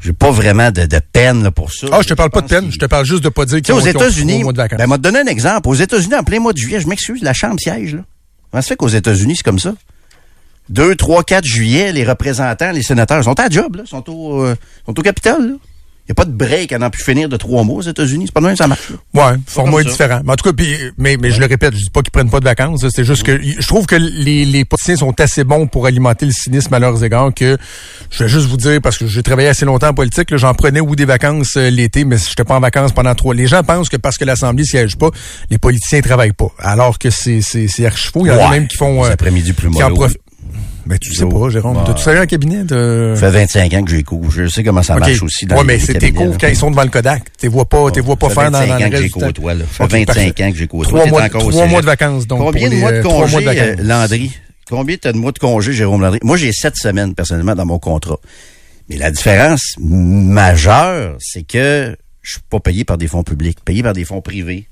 [0.00, 1.86] j'ai pas vraiment de, de peine, là, pour ça.
[1.92, 3.74] Ah, je te parle pas de peine, je te parle juste de pas dire qu'ils
[3.74, 5.68] aux États-Unis, ben, m'a donné un exemple.
[5.68, 8.02] Aux États-Unis, en plein mois de juillet, je m'excuse, la Chambre siège, là.
[8.50, 9.74] Comment ça fait qu'aux États-Unis, c'est comme ça?
[10.70, 13.82] 2, 3, 4 juillet, les représentants, les sénateurs sont à job, là.
[13.86, 14.54] Sont au, euh,
[15.02, 15.54] Capitole, là.
[16.08, 18.24] Il n'y a pas de break à n'en plus finir de trois mois aux États-Unis.
[18.28, 18.92] C'est pas même ça marche.
[19.12, 20.20] Ouais, format est différent.
[20.24, 22.30] Mais en tout cas, puis, mais, mais je le répète, je dis pas qu'ils prennent
[22.30, 22.82] pas de vacances.
[22.94, 26.32] C'est juste que je trouve que les, les politiciens sont assez bons pour alimenter le
[26.32, 27.58] cynisme à leurs égards que
[28.10, 30.80] je vais juste vous dire, parce que j'ai travaillé assez longtemps en politique, j'en prenais
[30.80, 33.34] ou des vacances euh, l'été, mais j'étais pas en vacances pendant trois.
[33.34, 35.10] Les gens pensent que parce que l'Assemblée siège pas,
[35.50, 36.50] les politiciens travaillent pas.
[36.58, 37.40] Alors que c'est,
[37.84, 38.24] archi faux.
[38.24, 40.08] Il y en a Ouais, même qui font, euh, après-midi plus qui en mollo.
[40.88, 40.88] Profitent.
[40.88, 41.76] Ben, tu sais pas, Jérôme.
[41.76, 41.82] Ouais.
[41.86, 42.64] T'as-tu travaillé en cabinet?
[42.64, 44.30] de- Ça fait 25 ans que j'ai cours.
[44.30, 46.56] Je sais comment ça marche aussi dans ouais, les mais c'est tes cours quand ils
[46.56, 47.24] sont devant le Kodak.
[47.38, 49.10] T'es vois pas, vois pas Ça faire fait dans, 25 dans ans le que j'ai
[49.10, 49.20] temps.
[49.20, 49.64] côtoie, là.
[49.72, 50.44] Ça fait 25 parfait.
[50.44, 50.86] ans que j'ai côtoie.
[51.00, 52.38] Trois mois, trois mois de vacances, donc.
[52.40, 53.80] Combien de les, mois de euh, congé, mois de vacances.
[53.80, 54.32] euh, Landry?
[54.70, 56.20] Combien t'as de mois de congé, Jérôme Landry?
[56.22, 58.18] Moi, j'ai sept semaines, personnellement, dans mon contrat.
[58.90, 63.82] Mais la différence majeure, c'est que je suis pas payé par des fonds publics, payé
[63.82, 64.68] par des fonds privés.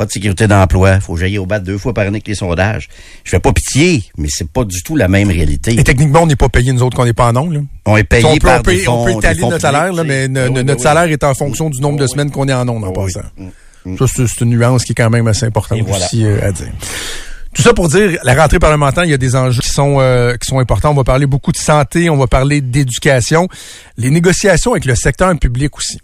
[0.00, 0.98] Pas de sécurité d'emploi.
[0.98, 2.88] Faut j'aille au bat deux fois par année avec les sondages.
[3.22, 5.78] Je fais pas pitié, mais c'est pas du tout la même réalité.
[5.78, 7.60] Et techniquement, on n'est pas payé, nous autres, qu'on n'est pas en là.
[7.84, 9.92] On est payé on peut, par on peut, des fonds, on peut étaler notre salaire,
[9.92, 10.80] là, mais no- notre oui.
[10.82, 12.08] salaire est en fonction du nombre de oui.
[12.08, 13.12] semaines qu'on est en ongle en Ah oui.
[13.12, 14.06] passant.
[14.06, 16.06] Ça, c'est une nuance qui est quand même assez importante voilà.
[16.06, 16.68] aussi euh, à dire.
[17.52, 20.34] Tout ça pour dire, la rentrée parlementaire, il y a des enjeux qui sont euh,
[20.38, 20.92] qui sont importants.
[20.92, 23.48] On va parler beaucoup de santé, on va parler d'éducation,
[23.98, 25.98] les négociations avec le secteur public aussi.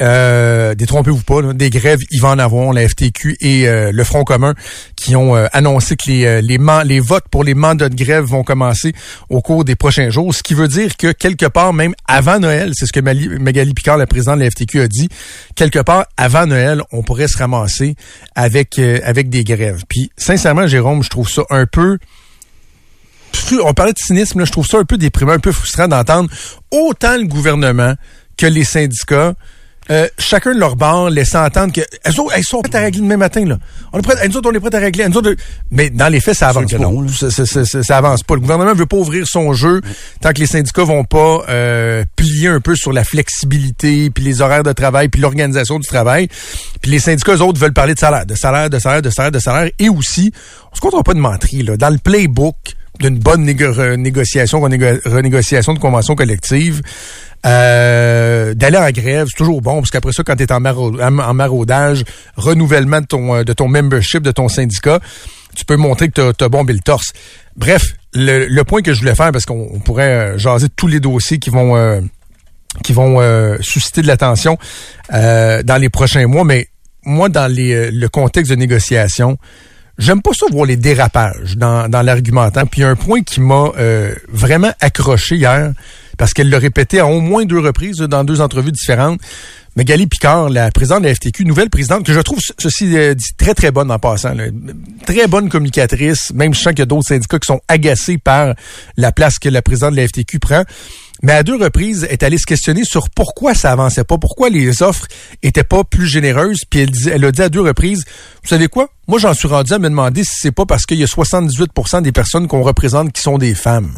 [0.00, 4.04] Euh, détrompez-vous pas, là, des grèves, il va en avoir, la FTQ et euh, le
[4.04, 4.54] Front commun
[4.96, 8.24] qui ont euh, annoncé que les, euh, les, les votes pour les mandats de grève
[8.24, 8.94] vont commencer
[9.28, 12.72] au cours des prochains jours, ce qui veut dire que quelque part, même avant Noël,
[12.74, 15.08] c'est ce que Magali Picard, la présidente de la FTQ, a dit,
[15.54, 17.94] quelque part avant Noël, on pourrait se ramasser
[18.34, 19.82] avec, euh, avec des grèves.
[19.88, 21.98] Puis sincèrement, Jérôme, je trouve ça un peu
[23.64, 26.30] on parlait de cynisme, là, je trouve ça un peu déprimant, un peu frustrant d'entendre
[26.70, 27.94] autant le gouvernement
[28.36, 29.34] que les syndicats,
[29.90, 33.00] euh, chacun de leur bord, laissant entendre que elles, autres, elles sont prêtes à régler
[33.00, 33.44] demain matin.
[33.44, 33.58] Là.
[33.92, 35.08] On est prêtes, nous autres, on est prêtes à régler.
[35.08, 35.34] Nous autres,
[35.70, 36.78] mais dans les faits, ça avance pas.
[36.78, 38.34] non, ça, ça, ça, avance pas.
[38.34, 39.80] Le gouvernement veut pas ouvrir son jeu
[40.20, 44.40] tant que les syndicats vont pas euh, plier un peu sur la flexibilité, puis les
[44.40, 46.28] horaires de travail, puis l'organisation du travail.
[46.80, 49.32] Puis les syndicats, eux autres, veulent parler de salaire, de salaire, de salaire, de salaire,
[49.32, 49.70] de salaire.
[49.78, 50.32] Et aussi,
[50.72, 51.62] on se comptera pas de menterie.
[51.62, 51.76] Là.
[51.76, 52.56] Dans le playbook
[53.00, 56.82] d'une bonne négo- renégociation, renégo- renégociation de convention collective,
[57.44, 61.00] euh, d'aller en grève, c'est toujours bon, parce qu'après ça, quand tu es en, maraud-
[61.00, 62.04] en- en maraudage,
[62.36, 65.00] renouvellement de ton, euh, de ton membership, de ton syndicat,
[65.56, 67.12] tu peux montrer que tu as, bombé le torse.
[67.56, 67.82] Bref,
[68.14, 71.38] le, point que je voulais faire, parce qu'on on pourrait euh, jaser tous les dossiers
[71.38, 72.00] qui vont euh,
[72.82, 73.20] qui vont
[73.60, 74.56] susciter de l'attention
[75.10, 76.68] dans les prochains mois, mais
[77.04, 79.36] moi, dans le contexte de négociation,
[79.98, 82.66] j'aime pas ça voir les dérapages dans, dans l'argumentaire.
[82.66, 83.72] Puis un point qui m'a
[84.30, 85.72] vraiment accroché hier,
[86.18, 89.20] parce qu'elle l'a répété à au moins deux reprises dans deux entrevues différentes.
[89.74, 93.54] Magali Picard, la présidente de la FTQ, nouvelle présidente, que je trouve, ceci euh, très,
[93.54, 94.34] très bonne en passant.
[95.06, 96.30] Très bonne communicatrice.
[96.34, 98.54] Même je sens qu'il y a d'autres syndicats qui sont agacés par
[98.98, 100.64] la place que la présidente de la FTQ prend.
[101.22, 104.50] Mais à deux reprises, elle est allée se questionner sur pourquoi ça avançait pas, pourquoi
[104.50, 105.06] les offres
[105.42, 106.64] étaient pas plus généreuses.
[106.68, 108.04] Puis elle a dit à deux reprises,
[108.42, 108.90] vous savez quoi?
[109.08, 112.02] Moi, j'en suis rendu à me demander si c'est pas parce qu'il y a 78%
[112.02, 113.96] des personnes qu'on représente qui sont des femmes.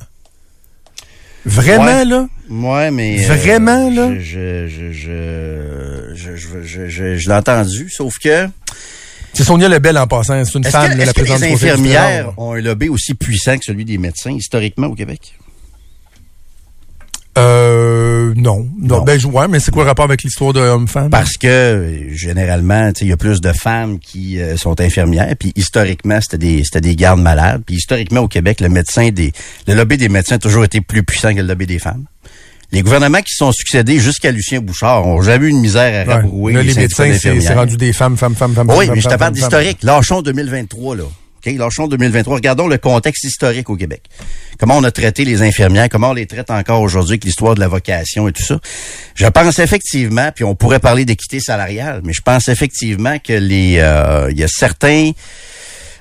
[1.47, 2.05] Vraiment, Ouais.
[2.05, 2.29] là?
[2.51, 3.17] Ouais, mais.
[3.27, 4.11] Vraiment, là?
[4.19, 8.49] Je, je, je, je, je, je, je- je l'ai entendu, sauf que.
[9.33, 10.45] C'est Sonia Lebel en passant.
[10.45, 13.65] C'est une Est-ce femme, que, la présidente les infirmières ont un lobby aussi puissant que
[13.65, 15.35] celui des médecins, historiquement, au Québec?
[17.37, 18.67] Euh, non.
[18.81, 19.03] non.
[19.03, 21.11] Ben, je- ouais, mais c'est quoi le rapport avec l'histoire de homme-femme?
[21.11, 24.81] Parce que, euh, généralement, tu sais, il y a plus de femmes qui euh, sont
[24.81, 27.63] infirmières, puis historiquement, c'était des, c'était des gardes malades.
[27.67, 29.33] Puis historiquement, au Québec, le médecin des,
[29.67, 32.05] le lobby des médecins a toujours été plus puissant que le lobby des femmes.
[32.73, 36.09] Les gouvernements qui se sont succédés jusqu'à Lucien Bouchard ont jamais eu une misère à
[36.09, 36.15] Ouais.
[36.15, 38.71] rabrouer Là, les médecins, c'est- rendu des femmes, femmes, femmes, femmes.
[38.71, 39.79] Oui, femmes, mais je te parle d'historique.
[39.83, 41.05] Lâchons 2023, là.
[41.47, 41.55] OK?
[41.57, 42.37] Lâchons 2023.
[42.37, 44.03] Regardons le contexte historique au Québec.
[44.59, 47.61] Comment on a traité les infirmières, comment on les traite encore aujourd'hui avec l'histoire de
[47.61, 48.59] la vocation et tout ça.
[49.15, 53.77] Je pense effectivement, puis on pourrait parler d'équité salariale, mais je pense effectivement que les
[53.79, 55.11] euh, il y a certains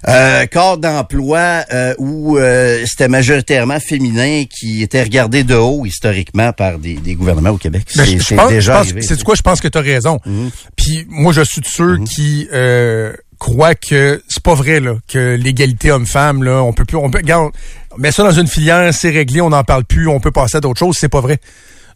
[0.07, 6.51] euh, corps d'emploi euh, où euh, c'était majoritairement féminin qui étaient regardés de haut historiquement
[6.51, 7.87] par des, des gouvernements au Québec.
[7.95, 9.01] Ben, C'est déjà je pense- arrivé.
[9.01, 9.35] c'est quoi?
[9.35, 10.19] Je pense que tu as raison.
[10.75, 13.13] Puis moi, je suis de ceux qui euh,
[13.43, 17.17] croient que c'est pas vrai là, que l'égalité homme-femme là, on peut plus, on peut,
[17.17, 17.51] regarde,
[18.11, 20.79] ça dans une filière, c'est réglé, on n'en parle plus, on peut passer à d'autres
[20.79, 20.95] choses.
[20.97, 21.39] C'est pas vrai.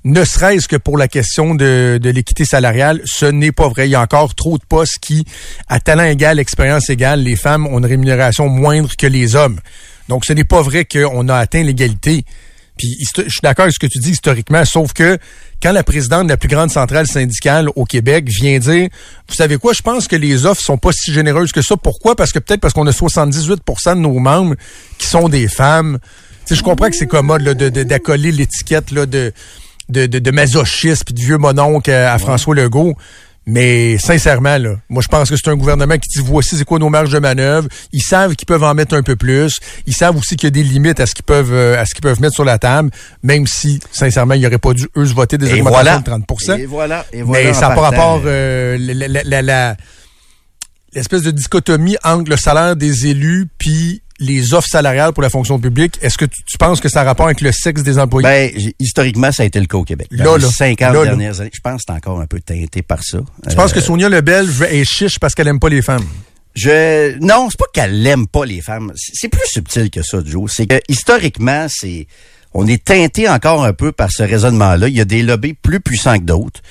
[0.03, 3.87] Ne serait-ce que pour la question de, de l'équité salariale, ce n'est pas vrai.
[3.87, 5.23] Il y a encore trop de postes qui,
[5.69, 9.59] à talent égal, expérience égale, les femmes ont une rémunération moindre que les hommes.
[10.09, 12.25] Donc, ce n'est pas vrai qu'on a atteint l'égalité.
[12.77, 15.17] Puis je suis d'accord avec ce que tu dis historiquement, sauf que
[15.61, 18.89] quand la présidente de la plus grande centrale syndicale au Québec vient dire,
[19.27, 21.75] vous savez quoi, je pense que les offres sont pas si généreuses que ça.
[21.77, 22.15] Pourquoi?
[22.15, 23.57] Parce que peut-être parce qu'on a 78%
[23.95, 24.55] de nos membres
[24.97, 25.97] qui sont des femmes.
[26.45, 29.33] Tu sais, je comprends que c'est commode là, de, de- d'accoler l'étiquette là, de,
[29.89, 32.95] de, de, puis de vieux mononcle à, à François Legault.
[33.49, 36.79] Mais sincèrement, là, moi je pense que c'est un gouvernement qui dit voici c'est quoi
[36.79, 37.69] nos marges de manœuvre.
[37.93, 39.55] Ils savent qu'ils peuvent en mettre un peu plus.
[39.85, 41.93] Ils savent aussi qu'il y a des limites à ce qu'ils peuvent euh, à ce
[41.95, 42.89] qu'ils peuvent mettre sur la table,
[43.23, 46.19] même si sincèrement ils n'auraient pas dû eux se voter des Et augmentations voilà.
[46.19, 47.05] de 30% Et voilà.
[47.13, 49.77] Et voilà Mais ça n'a pas rapport euh, la- la- la- la-
[50.93, 55.59] l'espèce de dichotomie entre le salaire des élus puis les offres salariales pour la fonction
[55.59, 55.97] publique.
[56.01, 58.23] Est-ce que tu, tu penses que ça a rapport avec le sexe des employés?
[58.55, 60.07] Ben, historiquement, ça a été le cas au Québec.
[60.11, 60.49] Là, Dans les là.
[60.49, 61.05] 50 Là, là.
[61.05, 63.19] dernières années, je pense que c'est encore un peu teinté par ça.
[63.49, 66.05] je pense Euh, que Sonia Lebel est chiche parce qu'elle aime pas les femmes?
[66.55, 68.91] Je non, c'est pas qu'elle aime pas les femmes.
[68.95, 70.51] C'est c'est plus subtil que ça, Joe.
[70.51, 72.07] C'est que historiquement, c'est
[72.53, 74.87] on est teinté encore un peu par ce raisonnement-là.
[74.87, 76.61] Il y a des lobbies plus puissants que d'autres.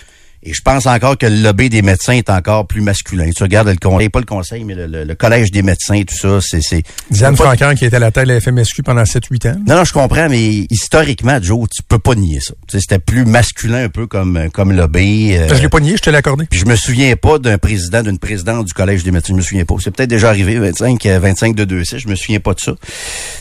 [0.48, 3.28] Et je pense encore que le lobby des médecins est encore plus masculin.
[3.36, 6.16] Tu regardes le conseil, pas le conseil, mais le, le- le collège des médecins, tout
[6.16, 9.48] ça, c'est c'est Diane Francaire qui était à la tête de la FMSQ pendant 7-8
[9.50, 9.56] ans.
[9.66, 12.54] Non, non, je comprends, mais historiquement, Joe, tu peux pas nier ça.
[12.68, 15.34] Tu sais, C'était plus masculin un peu comme comme lobby.
[15.36, 16.46] euh, Je l'ai pas nié, je te l'ai accordé.
[16.48, 19.32] Puis je me souviens pas d'un président, d'une présidente du Collège des médecins.
[19.32, 19.74] Je me souviens pas.
[19.82, 22.60] C'est peut-être déjà arrivé, 25, euh, 25 de 2 6 Je me souviens pas de
[22.60, 22.72] ça.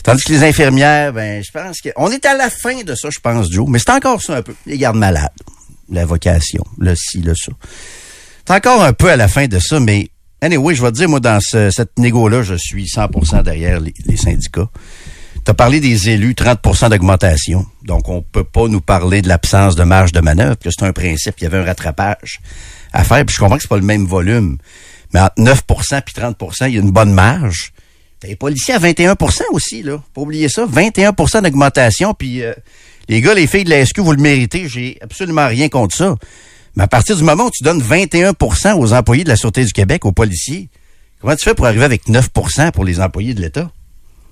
[0.02, 3.08] Tandis que les infirmières, ben, je pense que, on est à la fin de ça,
[3.12, 3.66] je pense, Joe.
[3.68, 4.54] Mais c'est encore ça un peu.
[4.66, 5.30] Les gardes malades.
[5.90, 6.64] La vocation.
[6.78, 7.52] Le ci, le ça.
[8.46, 10.08] C'est encore un peu à la fin de ça, mais,
[10.40, 14.16] anyway, je vais te dire, moi, dans ce- cette négo-là, je suis 100% derrière les,
[14.16, 14.68] syndicats.
[15.44, 17.66] Tu as parlé des élus, 30% d'augmentation.
[17.84, 20.92] Donc, on peut pas nous parler de l'absence de marge de manœuvre, que c'est un
[20.92, 21.34] principe.
[21.38, 22.40] Il y avait un rattrapage
[22.92, 23.24] à faire.
[23.24, 24.58] Puis je comprends que c'est pas le même volume.
[25.14, 27.72] Mais entre 9% puis 30% il y a une bonne marge.
[28.18, 30.02] T'as les policiers à 21% aussi, là.
[30.14, 30.66] Pas oublier ça.
[30.66, 32.12] 21% d'augmentation.
[32.14, 32.52] Puis euh,
[33.08, 34.68] les gars, les filles de la SQ, vous le méritez.
[34.68, 36.14] J'ai absolument rien contre ça.
[36.76, 39.72] Mais à partir du moment où tu donnes 21% aux employés de la Sûreté du
[39.72, 40.68] Québec, aux policiers,
[41.20, 43.70] comment tu fais pour arriver avec 9% pour les employés de l'État?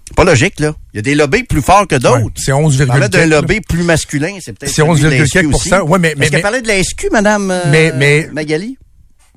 [0.07, 0.75] C'est pas logique, là.
[0.93, 2.19] Il y a des lobbies plus forts que d'autres.
[2.25, 3.41] Ouais, c'est 11, Parlait d'un quelques, là.
[3.41, 5.69] lobby plus masculin, c'est peut-être C'est celui de la 11, SQ quelques aussi.
[5.71, 5.87] pourcents.
[5.87, 8.77] Ouais, mais- mais- Est-ce qu'elle parlait de la SQ, madame euh, Mais- mais- Magali?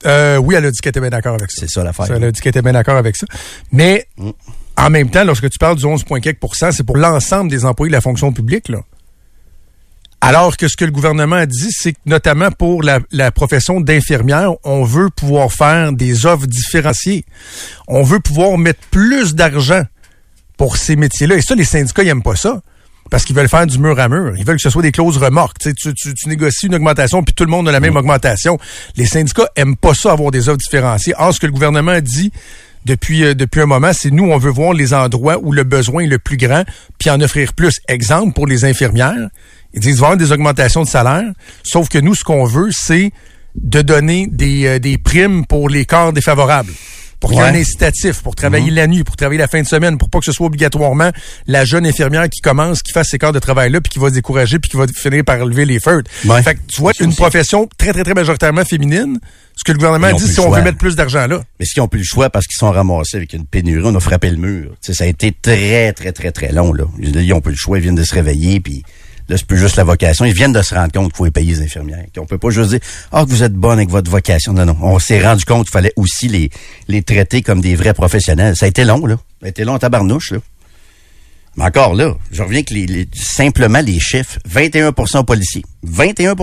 [0.06, 1.62] Euh, oui, elle a dit qu'elle était bien d'accord avec ça.
[1.62, 2.08] C'est ça l'affaire.
[2.14, 3.26] Elle a dit qu'elle était bien d'accord avec ça.
[3.72, 4.30] Mais Mm.
[4.76, 7.90] en même temps, lorsque tu parles du 11, quelques pourcents, c'est pour l'ensemble des employés
[7.90, 8.82] de la fonction publique, là.
[10.20, 13.80] Alors que ce que le gouvernement a dit, c'est que notamment pour la, la profession
[13.82, 17.24] d'infirmière, on veut pouvoir faire des offres différenciées.
[17.88, 19.84] On veut pouvoir mettre plus d'argent
[20.58, 21.36] pour ces métiers-là.
[21.36, 22.62] Et ça, les syndicats, ils aiment pas ça.
[23.10, 24.34] Parce qu'ils veulent faire du mur à mur.
[24.38, 25.60] Ils veulent que ce soit des clauses remorques.
[25.60, 28.60] Tu, tu, tu, négocies une augmentation, puis tout le monde a la même augmentation.
[28.98, 31.14] Les syndicats aiment pas ça, avoir des offres différenciées.
[31.18, 32.34] Or, ce que le gouvernement a dit
[32.86, 36.04] depuis, euh, depuis un moment, c'est nous, on veut voir les endroits où le besoin
[36.04, 36.64] est le plus grand,
[37.00, 37.80] puis en offrir plus.
[37.88, 39.30] Exemple, pour les infirmières,
[39.74, 41.32] Ils disent, il va y avoir des augmentations de salaire,
[41.64, 43.12] sauf que nous, ce qu'on veut, c'est
[43.56, 46.72] de donner des, euh, des primes pour les corps défavorables.
[47.20, 49.66] Pour qu'il y ait un incitatif, pour travailler la nuit, pour travailler la fin de
[49.66, 51.10] semaine, pour pas que ce soit obligatoirement
[51.48, 54.14] la jeune infirmière qui commence, qui fasse ses corps de travail-là, puis qui va se
[54.14, 56.04] décourager, puis qui va finir par lever les feux.
[56.26, 56.44] Ouais.
[56.44, 59.20] Fait que tu vois, une profession très, très, très majoritairement féminine,
[59.56, 61.42] ce que le gouvernement dit, si on veut mettre plus d'argent là.
[61.60, 63.82] Mais qu'ils ont plus le choix parce qu'ils sont ramassés avec une pénurie?
[63.84, 64.70] On a frappé le mur.
[64.84, 66.72] Tu sais, ça a été très, très, très, très long.
[66.72, 66.84] Là.
[67.00, 67.80] Ils ont plus le choix.
[67.80, 68.60] Ils viennent de se réveiller.
[68.60, 68.84] Puis
[69.30, 70.26] là, c'est plus juste la vocation.
[70.26, 72.06] Ils viennent de se rendre compte qu'il faut payer les infirmières.
[72.16, 72.80] Qu'on peut pas juste dire
[73.12, 74.54] Ah, que vous êtes bonne avec votre vocation.
[74.54, 74.78] Non, non.
[74.82, 76.50] On s'est rendu compte qu'il fallait aussi les,
[76.88, 78.56] les traiter comme des vrais professionnels.
[78.56, 79.16] Ça a été long, là.
[79.42, 80.40] Ça a été long en tabarnouche, là.
[81.56, 84.38] Mais encore là, je reviens que les, les- simplement les chiffres.
[84.46, 85.64] 21 aux policiers.
[85.88, 86.36] 21%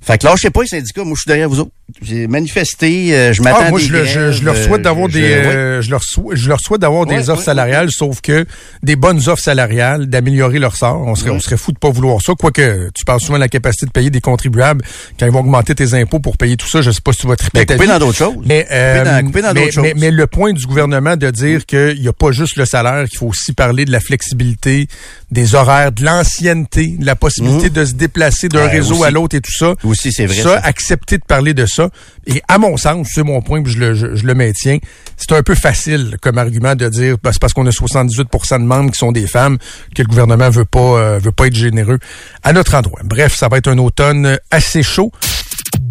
[0.00, 1.72] Fait que lâchez pas les syndicats, moi je suis derrière vous autres.
[2.02, 5.08] J'ai manifesté, euh, je m'attends Ah, à moi, des je, je, je leur souhaite d'avoir
[5.08, 8.44] des, je leur souhaite, je leur souhaite d'avoir des offres salariales, sauf que
[8.82, 11.00] des bonnes offres salariales, d'améliorer leur sort.
[11.06, 12.34] On serait, on serait fou de pas vouloir ça.
[12.38, 14.84] Quoique, tu parles souvent de la capacité de payer des contribuables
[15.18, 16.82] quand ils vont augmenter tes impôts pour payer tout ça.
[16.82, 18.36] Je sais pas si tu vas triper Ben, couper dans d'autres choses.
[18.44, 20.00] Mais, euh, Couper dans- couper dans mais, d'autres mais- choses.
[20.00, 23.18] mais le point du gouvernement de dire qu'il n'y a pas juste le salaire, qu'il
[23.18, 24.88] faut aussi parler de la flexibilité,
[25.30, 29.36] des horaires, de l'ancienneté, de la possibilité de se déplacer d'un Ouais, réseau à l'autre
[29.36, 29.72] et tout ça.
[29.84, 30.60] Aussi, c'est vrai, Ça, ça.
[30.64, 31.77] accepter de parler de ça.
[32.26, 34.78] Et à mon sens, c'est mon point, puis je le, je, je le maintiens,
[35.16, 38.58] c'est un peu facile comme argument de dire bah, c'est parce qu'on a 78 de
[38.58, 39.58] membres qui sont des femmes
[39.94, 41.98] que le gouvernement veut pas euh, veut pas être généreux
[42.42, 43.00] à notre endroit.
[43.04, 45.12] Bref, ça va être un automne assez chaud.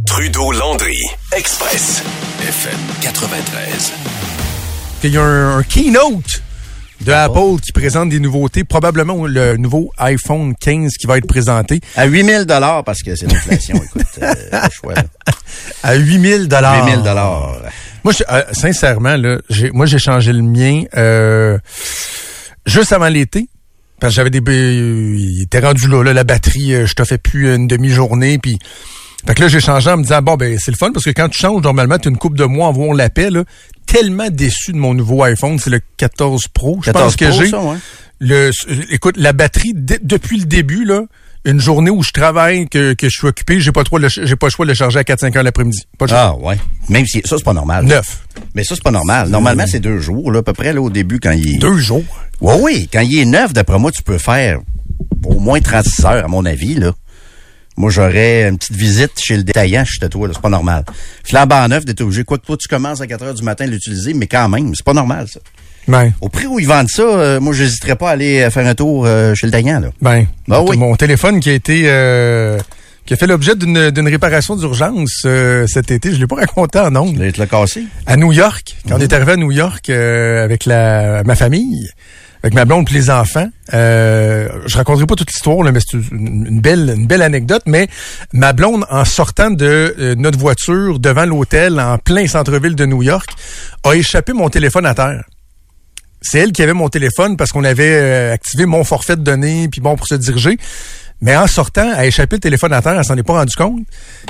[0.06, 0.98] Trudeau-Landry,
[1.36, 2.04] Express,
[2.42, 3.92] FM 93.
[5.04, 6.42] Il y a un, un keynote
[7.02, 11.80] de Apple qui présente des nouveautés, probablement le nouveau iPhone 15 qui va être présenté
[11.96, 13.76] À 8000 dollars parce que c'est l'inflation.
[13.84, 14.94] Écoute, euh, pas le choix.
[14.96, 15.04] là.
[15.84, 16.86] à 8000 dollars.
[16.88, 17.58] 8000 dollars.
[18.04, 19.38] Moi, je- euh, sincèrement, là,
[19.74, 21.58] moi, j'ai changé le mien euh,
[22.66, 23.48] juste avant l'été.
[24.00, 24.42] Parce que j'avais des...
[24.48, 28.38] euh, il était rendu là, là la batterie, euh, je te fais plus une demi-journée,
[28.38, 28.60] puis...
[29.26, 31.10] Fait que là, j'ai changé en me disant, bon, ben, c'est le fun, parce que
[31.10, 33.44] quand tu changes, normalement, tu une coupe de mois avant on l'appelle, là.
[33.86, 37.56] Tellement déçu de mon nouveau iPhone, c'est le 14 Pro, je 14 pense que j'ai.
[37.56, 37.78] ouais.
[38.20, 38.52] Le,
[38.92, 41.04] écoute, la batterie, depuis le début, là,
[41.46, 44.36] une journée où je travaille, que, que je suis occupé, j'ai pas, trop le, j'ai
[44.36, 45.84] pas le choix de le charger à 4-5 heures l'après-midi.
[45.98, 46.20] Pas le choix.
[46.20, 46.58] Ah, ouais.
[46.90, 47.86] Même si, ça, c'est pas normal.
[47.86, 48.24] Neuf.
[48.56, 49.30] Mais ça, c'est pas normal.
[49.30, 51.58] Normalement, c'est deux jours, là, à peu près, là, au début, quand il est...
[51.60, 52.04] Deux jours?
[52.42, 52.90] Oui, oui.
[52.92, 54.60] Quand il est neuf, d'après moi, tu peux faire
[55.26, 56.92] au moins 36 heures, à mon avis, là.
[57.78, 60.28] Moi, j'aurais une petite visite chez le détaillant, à toi.
[60.34, 60.84] C'est pas normal.
[61.24, 62.24] Flambant neuf, d'être obligé.
[62.24, 64.74] Quoi que toi, tu commences à 4 heures du matin à l'utiliser, mais quand même,
[64.76, 65.40] c'est pas normal, ça.
[65.88, 68.68] Ben, Au prix où ils vendent ça, euh, moi, j'hésiterais pas à aller euh, faire
[68.68, 69.90] un tour euh, chez le taillant, là.
[70.48, 70.76] ben, mon- oui.
[70.78, 72.58] mon téléphone qui a été euh,
[73.08, 76.78] qui a fait l'objet d'une d'une réparation d'urgence euh, cet été, je l'ai pas raconté
[76.78, 77.18] en ondes.
[77.34, 77.86] Tu l'as cassé?
[78.06, 81.90] À New York, quand on est arrivé à New York euh, avec la ma famille,
[82.44, 85.98] avec ma blonde et les enfants, euh, je raconterai pas toute l'histoire, là, mais c'est
[86.12, 87.64] une, une belle une belle anecdote.
[87.66, 87.88] Mais
[88.34, 93.04] ma blonde, en sortant de euh, notre voiture devant l'hôtel en plein centre-ville de New
[93.04, 93.30] York,
[93.86, 95.24] a échappé mon téléphone à terre.
[96.22, 99.70] c'est elle qui avait mon téléphone parce qu'on avait euh, activé mon forfait de données,
[99.70, 100.58] puis bon, pour se diriger.
[101.20, 103.56] Mais en sortant, elle a échappé le téléphone à terre, elle s'en est pas rendu
[103.56, 103.80] compte.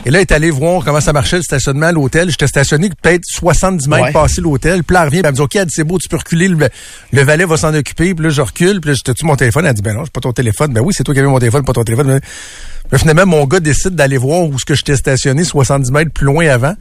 [0.06, 2.30] Et là, elle est allée voir comment ça marchait le stationnement à l'hôtel.
[2.30, 4.12] J'étais stationné peut-être 70 mètres Ouais.
[4.14, 4.86] passé l'hôtel.
[4.86, 6.16] Puis là, elle revient, puis elle me dit, OK, elle dit, c'est beau, tu peux
[6.16, 6.70] reculer, le,
[7.12, 8.14] le valet va s'en occuper.
[8.16, 9.66] Puis là, je recule, puis là, j'étais-tu mon téléphone?
[9.66, 10.72] Elle dit, ben non, c'est pas ton téléphone.
[10.72, 12.22] Ben oui, c'est toi qui avais mon téléphone, pas ton téléphone.
[12.90, 16.26] Puis finalement, mon gars décide d'aller voir où ce que j'étais stationné 70 mètres plus
[16.26, 16.74] loin avant.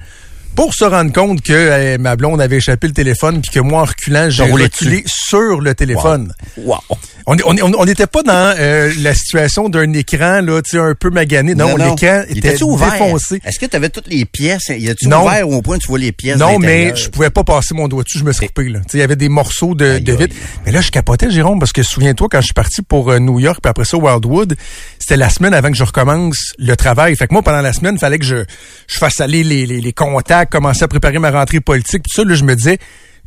[0.56, 3.82] Pour se rendre compte que euh, ma blonde avait échappé le téléphone puis que moi
[3.82, 6.32] en reculant j'ai reculé sur le téléphone.
[6.56, 6.78] Wow.
[7.26, 11.54] On n'était pas dans euh, la situation d'un écran là, un peu magané.
[11.56, 12.92] Non, l'écran Il était était-tu ouvert?
[12.92, 13.40] défoncé.
[13.44, 14.68] Est-ce que tu avais toutes les pièces?
[14.68, 15.24] Y a-tu Non.
[15.24, 16.38] ouvert au point où tu vois les pièces?
[16.38, 18.78] Non, mais je pouvais pas passer mon doigt dessus, je me suis coupé là.
[18.80, 20.18] Tu sais, il y avait des morceaux de, Aïe, de aïe.
[20.18, 20.36] vitre.
[20.64, 23.40] Mais là, je capotais, Jérôme, parce que souviens-toi, quand je suis parti pour euh, New
[23.40, 24.54] York, puis après ça, Wildwood,
[25.00, 27.16] c'était la semaine avant que je recommence le travail.
[27.16, 28.44] Fait que moi, pendant la semaine, il fallait que je,
[28.86, 32.02] je fasse aller les, les, les contacts, commencer à préparer ma rentrée politique.
[32.04, 32.78] Puis ça, là, je me disais,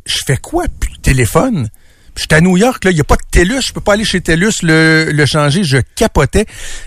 [0.06, 0.66] je fais quoi?
[0.66, 1.68] De téléphone?
[2.14, 3.92] Puis J'étais à New York, là, il n'y a pas de TELUS, je peux pas
[3.92, 6.44] aller chez TELUS le, le changer, je capotais.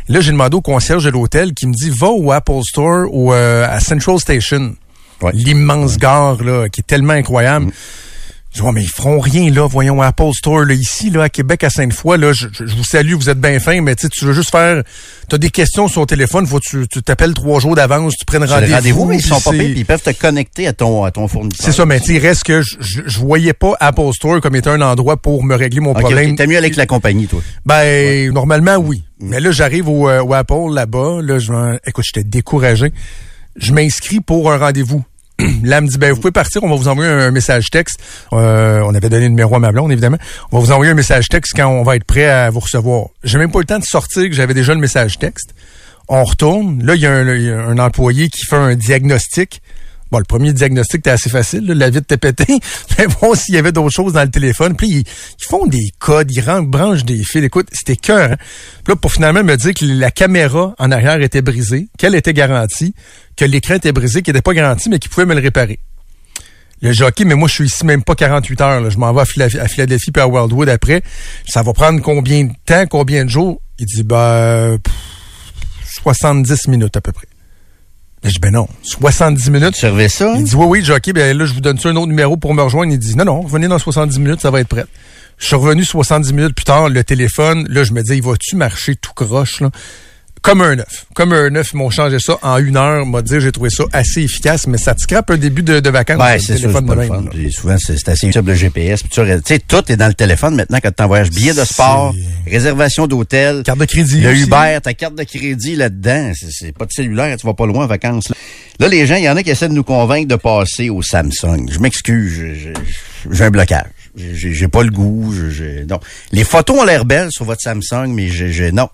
[0.09, 3.33] Là, j'ai demandé au concierge de l'hôtel qui me dit, va au Apple Store ou
[3.33, 4.75] euh, à Central Station
[5.21, 5.31] Ouais.
[5.33, 7.71] l'immense gare là, qui est tellement incroyable.
[8.53, 9.67] Je dis, ouais, mais ils feront rien, là.
[9.67, 13.13] Voyons, Apple Store, là, ici, là, à Québec, à Sainte-Foy, là, je, je- vous salue,
[13.15, 14.83] vous êtes bien fin, mais tu veux juste faire,
[15.27, 18.43] t'as des questions sur ton téléphone, faut que tu t'appelles trois jours d'avance, tu prennes
[18.43, 18.73] rendez-vous.
[18.75, 21.27] rendez-vous, mais ils sont pas payés, puis ils peuvent te connecter à ton, à ton
[21.27, 21.65] fournisseur.
[21.65, 24.71] C'est ça, mais tu reste que je, je, je voyais pas Apple Store comme étant
[24.71, 26.31] un endroit pour me régler mon problème.
[26.31, 27.41] ok, T'as mieux avec la compagnie, toi.
[27.65, 29.03] Ben, normalement, oui.
[29.19, 31.21] Mais là, j'arrive au, euh, au Apple, là-bas.
[31.23, 32.91] Là, je écoute, j'étais découragé.
[33.55, 35.03] Je m'inscris pour un rendez-vous
[35.63, 37.97] là, me dit, ben, vous pouvez partir, on va vous envoyer un, message texte.
[38.33, 40.17] Euh, on avait donné le numéro à ma blonde, évidemment.
[40.51, 43.07] On va vous envoyer un message texte quand on va être prêt à vous recevoir.
[43.23, 45.53] J'ai même pas eu le temps de sortir que j'avais déjà le message texte.
[46.07, 46.83] On retourne.
[46.83, 49.61] Là, il y, a un- employé qui fait un diagnostic.
[50.11, 51.65] Bon, le premier diagnostic, était assez facile.
[51.65, 52.59] la vitre était pétée.
[52.99, 54.75] Mais bon, s'il y avait d'autres choses dans le téléphone.
[54.75, 57.43] Puis, ils, font des codes, ils branchent des fils.
[57.43, 58.33] Écoute, c'était cœur.
[58.33, 58.37] Hein?
[58.87, 62.93] Là, pour finalement me dire que la caméra en arrière était brisée, qu'elle était garantie,
[63.35, 65.79] que l'écran était brisé, qu'il n'était pas garanti, mais qu'il pouvait me le réparer.
[66.81, 68.81] Le jockey, mais moi, je suis ici même pas 48 heures.
[68.81, 68.89] là.
[68.89, 71.01] Je m'en vais à, Phila- à Philadelphie puis à Wildwood après.
[71.47, 73.61] Ça va prendre combien de temps, combien de jours?
[73.79, 74.93] Il dit, ben, pff,
[76.03, 77.27] 70 minutes à peu près.
[78.23, 79.73] Je dis, ben non, 70 minutes.
[79.75, 79.79] Tu
[80.09, 80.33] ça?
[80.37, 82.53] Il dit, oui, oui, jockey, ben là, je vous donne ça un autre numéro pour
[82.53, 82.91] me rejoindre?
[82.93, 84.85] Il dit, non, non, revenez dans 70 minutes, ça va être prêt.
[85.37, 88.55] Je suis revenu 70 minutes plus tard, le téléphone, là, je me dis, il va-tu
[88.55, 89.71] marcher tout croche, là?
[90.43, 91.05] Comme un neuf.
[91.15, 93.05] Comme un neuf, ils m'ont changé ça en une heure.
[93.05, 95.89] M'a dit, j'ai trouvé ça assez efficace, mais ça te scrape un début de, de
[95.89, 96.19] vacances.
[96.21, 97.23] Ouais, c'est sûr, pas même, fun.
[97.49, 99.03] souvent, c'est assez utile le GPS.
[99.09, 102.13] Tu sais, tout est dans le téléphone maintenant quand tu t'envoies billet de sport,
[102.45, 104.19] réservation d'hôtel, Carte de crédit.
[104.19, 104.41] le aussi.
[104.43, 106.33] Uber, ta carte de crédit là-dedans.
[106.35, 108.27] C'est- pas de cellulaire, tu vas pas loin en vacances.
[108.29, 108.35] Là,
[108.79, 111.01] Là, les gens, il y en a qui essaient de nous convaincre de passer au
[111.01, 111.69] Samsung.
[111.71, 112.33] Je m'excuse,
[113.31, 113.85] j'ai un blocage.
[114.17, 115.33] J'ai j'ai pas le goût.
[115.89, 115.99] non.
[116.33, 118.89] Les photos ont l'air belles sur votre Samsung, mais je- non.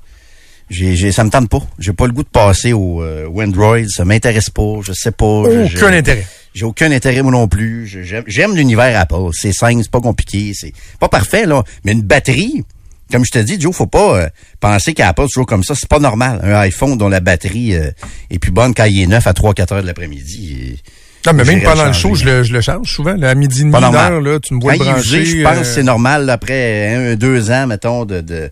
[0.70, 1.62] J'ai, j'ai, ça me tente pas.
[1.80, 3.78] J'ai pas le goût de passer au, euh, au Android.
[3.88, 4.80] Ça m'intéresse pas.
[4.84, 5.26] Je sais pas.
[5.26, 6.26] Aucun intérêt.
[6.54, 7.88] j'ai aucun intérêt, moi non plus.
[7.88, 9.30] Je- J'aime, j'aime l'univers Apple.
[9.34, 10.52] C'est simple, c'est pas compliqué.
[10.54, 11.64] C'est pas parfait, là.
[11.86, 12.64] Mais une batterie,
[13.12, 14.28] comme je te dis, Joe, faut pas euh,
[14.60, 15.74] penser qu'Apple, toujours comme ça.
[15.76, 16.40] C'est pas normal.
[16.44, 17.90] Un iPhone dont la batterie euh,
[18.30, 20.58] est plus bonne quand il est neuf à 3-4 heures de l'après-midi.
[20.62, 20.80] Et-
[21.26, 23.16] Non, mais même pendant le show, je le, je le charge souvent.
[23.16, 23.72] là, à midi demi,
[24.12, 25.22] heure, là, tu me vois Quand brancher.
[25.22, 28.52] usé, je pense que euh, c'est normal là, après un, deux ans, mettons, de, de,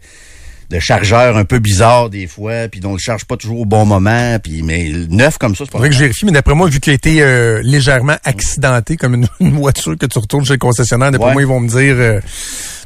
[0.69, 3.65] de chargeur un peu bizarre des fois, puis dont on le charge pas toujours au
[3.65, 6.55] bon moment, puis mais neuf comme ça, c'est pas Faudrait que je vérifie, mais d'après
[6.55, 10.45] moi, vu qu'il a été euh, légèrement accidenté, comme une, une voiture que tu retournes
[10.45, 11.33] chez le concessionnaire, d'après Ouais.
[11.33, 12.19] moi, ils vont me dire, euh,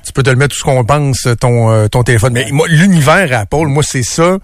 [0.06, 2.34] tu peux te le mettre tout ce qu'on pense, ton, euh, ton téléphone.
[2.34, 4.38] Mais moi, l'univers Apple, moi, c'est ça.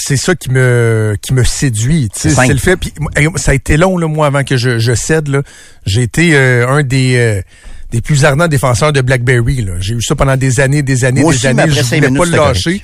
[0.00, 2.08] C'est ça qui me qui me séduit.
[2.14, 2.78] C'est le fait.
[3.16, 5.26] Hey, ça a été long, là, moi, avant que je, je cède.
[5.26, 5.42] là.
[5.86, 7.42] J'ai été euh, un des euh,
[7.90, 9.62] des plus ardents défenseurs de BlackBerry.
[9.62, 9.74] là.
[9.80, 11.62] J'ai eu ça pendant des années, des années, Moi des aussi, années.
[11.62, 12.82] après je voulais minutes, pas le lâcher.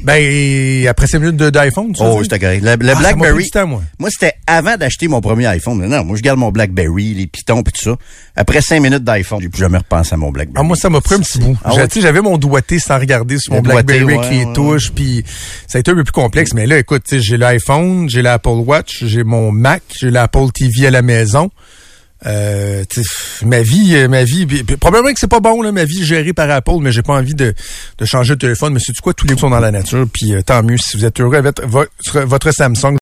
[0.00, 2.62] Ben, après 5 minutes d'iPhone, tu Oh, c'était correct.
[2.62, 3.50] Le, le Ah, BlackBerry.
[3.50, 3.82] temps, moi.
[3.98, 5.84] Moi, c'était avant d'acheter mon premier iPhone.
[5.84, 7.96] Non, moi, je garde mon BlackBerry, les pitons et tout ça.
[8.36, 10.60] Après cinq minutes d'iPhone, j'ai plus jamais repensé à mon BlackBerry.
[10.60, 11.56] Ah, moi, ça m'a pris un petit bout.
[11.64, 11.88] Ah ouais?
[11.88, 14.44] tu sais, J'avais mon doigté sans regarder sur Le mon BlackBerry doigté, avec ouais, les
[14.44, 15.24] ouais, touches, puis
[15.66, 16.54] ça a été un peu plus complexe.
[16.54, 20.90] Mais là, écoute, j'ai l'iPhone, j'ai l'Apple Watch, j'ai mon Mac, j'ai l'Apple TV à
[20.92, 21.50] la maison.
[22.26, 24.44] Euh, sais, ma vie, euh, ma vie,
[24.80, 27.34] probablement que c'est pas bon là, ma vie gérée par Apple, mais j'ai pas envie
[27.34, 27.54] de,
[27.96, 28.72] de changer de téléphone.
[28.72, 30.96] Mais c'est du quoi, tous les sont dans la nature, puis euh, tant mieux si
[30.96, 32.96] vous êtes heureux avec votre, votre Samsung.